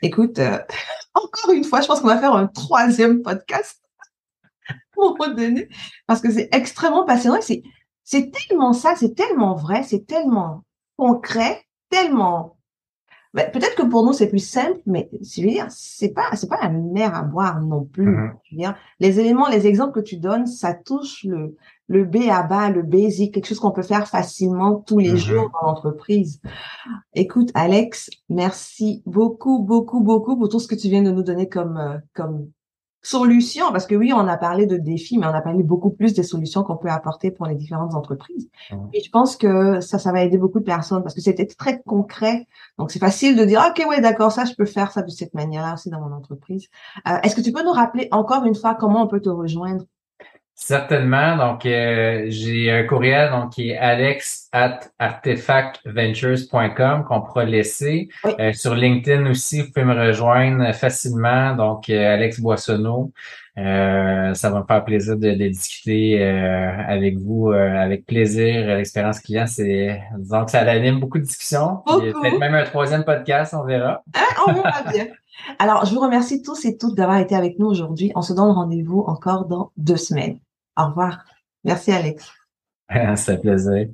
Écoute, 0.00 0.38
euh, 0.38 0.58
encore 1.14 1.52
une 1.52 1.64
fois, 1.64 1.82
je 1.82 1.86
pense 1.86 2.00
qu'on 2.00 2.08
va 2.08 2.18
faire 2.18 2.34
un 2.34 2.46
troisième 2.46 3.20
podcast 3.20 3.78
pour 4.94 5.18
donner 5.36 5.68
parce 6.06 6.22
que 6.22 6.32
c'est 6.32 6.48
extrêmement 6.50 7.04
passionnant. 7.04 7.42
C'est, 7.42 7.62
c'est 8.04 8.32
tellement 8.32 8.72
ça, 8.72 8.94
c'est 8.96 9.14
tellement 9.14 9.54
vrai, 9.54 9.82
c'est 9.82 10.06
tellement 10.06 10.64
concret, 10.96 11.62
tellement 11.90 12.56
ben, 13.32 13.48
peut-être 13.52 13.76
que 13.76 13.86
pour 13.86 14.04
nous 14.04 14.12
c'est 14.12 14.28
plus 14.28 14.44
simple, 14.44 14.80
mais 14.86 15.08
je 15.12 15.42
veux 15.42 15.48
dire, 15.48 15.66
c'est 15.70 16.08
pas 16.08 16.34
c'est 16.34 16.48
pas 16.48 16.58
la 16.62 16.68
mer 16.68 17.14
à 17.14 17.22
boire 17.22 17.60
non 17.60 17.84
plus. 17.84 18.16
Je 18.44 18.56
veux 18.56 18.58
dire, 18.58 18.74
les 18.98 19.20
éléments, 19.20 19.48
les 19.48 19.66
exemples 19.66 19.92
que 19.92 20.04
tu 20.04 20.16
donnes, 20.16 20.46
ça 20.46 20.74
touche 20.74 21.24
le 21.24 21.56
le 21.86 22.04
B 22.04 22.28
à 22.30 22.44
bas, 22.44 22.70
le 22.70 22.82
basic, 22.82 23.34
quelque 23.34 23.46
chose 23.46 23.58
qu'on 23.58 23.72
peut 23.72 23.82
faire 23.82 24.06
facilement 24.06 24.76
tous 24.76 24.98
les 24.98 25.14
mm-hmm. 25.14 25.16
jours 25.16 25.50
dans 25.52 25.68
l'entreprise. 25.68 26.40
Écoute, 27.14 27.50
Alex, 27.54 28.10
merci 28.28 29.02
beaucoup, 29.06 29.58
beaucoup, 29.58 30.00
beaucoup 30.00 30.36
pour 30.36 30.48
tout 30.48 30.60
ce 30.60 30.68
que 30.68 30.76
tu 30.76 30.88
viens 30.88 31.02
de 31.02 31.10
nous 31.10 31.24
donner 31.24 31.48
comme 31.48 31.76
euh, 31.76 31.98
comme 32.14 32.50
solutions, 33.02 33.72
parce 33.72 33.86
que 33.86 33.94
oui, 33.94 34.12
on 34.12 34.26
a 34.28 34.36
parlé 34.36 34.66
de 34.66 34.76
défis, 34.76 35.18
mais 35.18 35.26
on 35.26 35.30
a 35.34 35.40
parlé 35.40 35.62
beaucoup 35.62 35.90
plus 35.90 36.12
des 36.14 36.22
solutions 36.22 36.62
qu'on 36.62 36.76
peut 36.76 36.90
apporter 36.90 37.30
pour 37.30 37.46
les 37.46 37.54
différentes 37.54 37.94
entreprises. 37.94 38.50
Et 38.92 39.02
je 39.02 39.10
pense 39.10 39.36
que 39.36 39.80
ça, 39.80 39.98
ça 39.98 40.12
va 40.12 40.22
aider 40.22 40.38
beaucoup 40.38 40.60
de 40.60 40.64
personnes 40.64 41.02
parce 41.02 41.14
que 41.14 41.20
c'était 41.20 41.46
très 41.46 41.80
concret. 41.82 42.46
Donc, 42.78 42.90
c'est 42.90 42.98
facile 42.98 43.36
de 43.36 43.44
dire, 43.44 43.62
OK, 43.68 43.84
ouais, 43.88 44.00
d'accord, 44.00 44.32
ça, 44.32 44.44
je 44.44 44.54
peux 44.54 44.66
faire 44.66 44.92
ça 44.92 45.02
de 45.02 45.10
cette 45.10 45.34
manière-là 45.34 45.74
aussi 45.74 45.88
dans 45.90 46.00
mon 46.00 46.14
entreprise. 46.14 46.68
Euh, 47.08 47.18
Est-ce 47.22 47.34
que 47.34 47.40
tu 47.40 47.52
peux 47.52 47.64
nous 47.64 47.72
rappeler 47.72 48.08
encore 48.10 48.44
une 48.44 48.54
fois 48.54 48.74
comment 48.74 49.02
on 49.02 49.08
peut 49.08 49.20
te 49.20 49.30
rejoindre? 49.30 49.84
Certainement. 50.62 51.38
Donc, 51.38 51.64
euh, 51.64 52.26
j'ai 52.28 52.70
un 52.70 52.84
courriel 52.84 53.30
donc 53.30 53.54
qui 53.54 53.70
est 53.70 53.78
alex 53.78 54.50
at 54.52 54.80
artefactventures.com 54.98 57.04
qu'on 57.08 57.22
pourra 57.22 57.46
laisser. 57.46 58.10
Euh, 58.38 58.52
sur 58.52 58.74
LinkedIn 58.74 59.30
aussi, 59.30 59.62
vous 59.62 59.72
pouvez 59.72 59.86
me 59.86 59.98
rejoindre 59.98 60.70
facilement. 60.74 61.56
Donc, 61.56 61.88
euh, 61.88 62.14
Alex 62.14 62.40
Boissonneau. 62.40 63.10
ça 63.56 64.50
va 64.50 64.60
me 64.60 64.66
faire 64.66 64.84
plaisir 64.84 65.16
de, 65.16 65.30
discuter 65.48 66.22
avec 66.22 67.16
vous 67.16 67.50
avec 67.50 68.04
plaisir. 68.04 68.66
L'expérience 68.66 69.20
client, 69.20 69.46
c'est 69.46 70.02
disons 70.18 70.44
que 70.44 70.50
ça 70.50 70.60
anime 70.60 71.00
beaucoup 71.00 71.18
de 71.18 71.24
discussions. 71.24 71.78
Peut-être 71.86 72.38
même 72.38 72.54
un 72.54 72.64
troisième 72.64 73.04
podcast, 73.04 73.54
on 73.58 73.64
verra. 73.64 74.02
Hein, 74.14 74.20
on 74.46 74.52
verra 74.52 74.82
bien. 74.92 75.06
Alors, 75.58 75.86
je 75.86 75.94
vous 75.94 76.00
remercie 76.00 76.42
tous 76.42 76.66
et 76.66 76.76
toutes 76.76 76.96
d'avoir 76.96 77.18
été 77.18 77.34
avec 77.34 77.58
nous 77.58 77.66
aujourd'hui. 77.66 78.12
On 78.14 78.20
se 78.20 78.34
donne 78.34 78.50
rendez-vous 78.50 79.04
encore 79.06 79.46
dans 79.46 79.72
deux 79.78 79.96
semaines. 79.96 80.38
Au 80.80 80.86
revoir. 80.86 81.24
Merci, 81.64 81.92
Alex. 81.92 82.32
C'est 83.16 83.32
un 83.32 83.36
plaisir. 83.36 83.88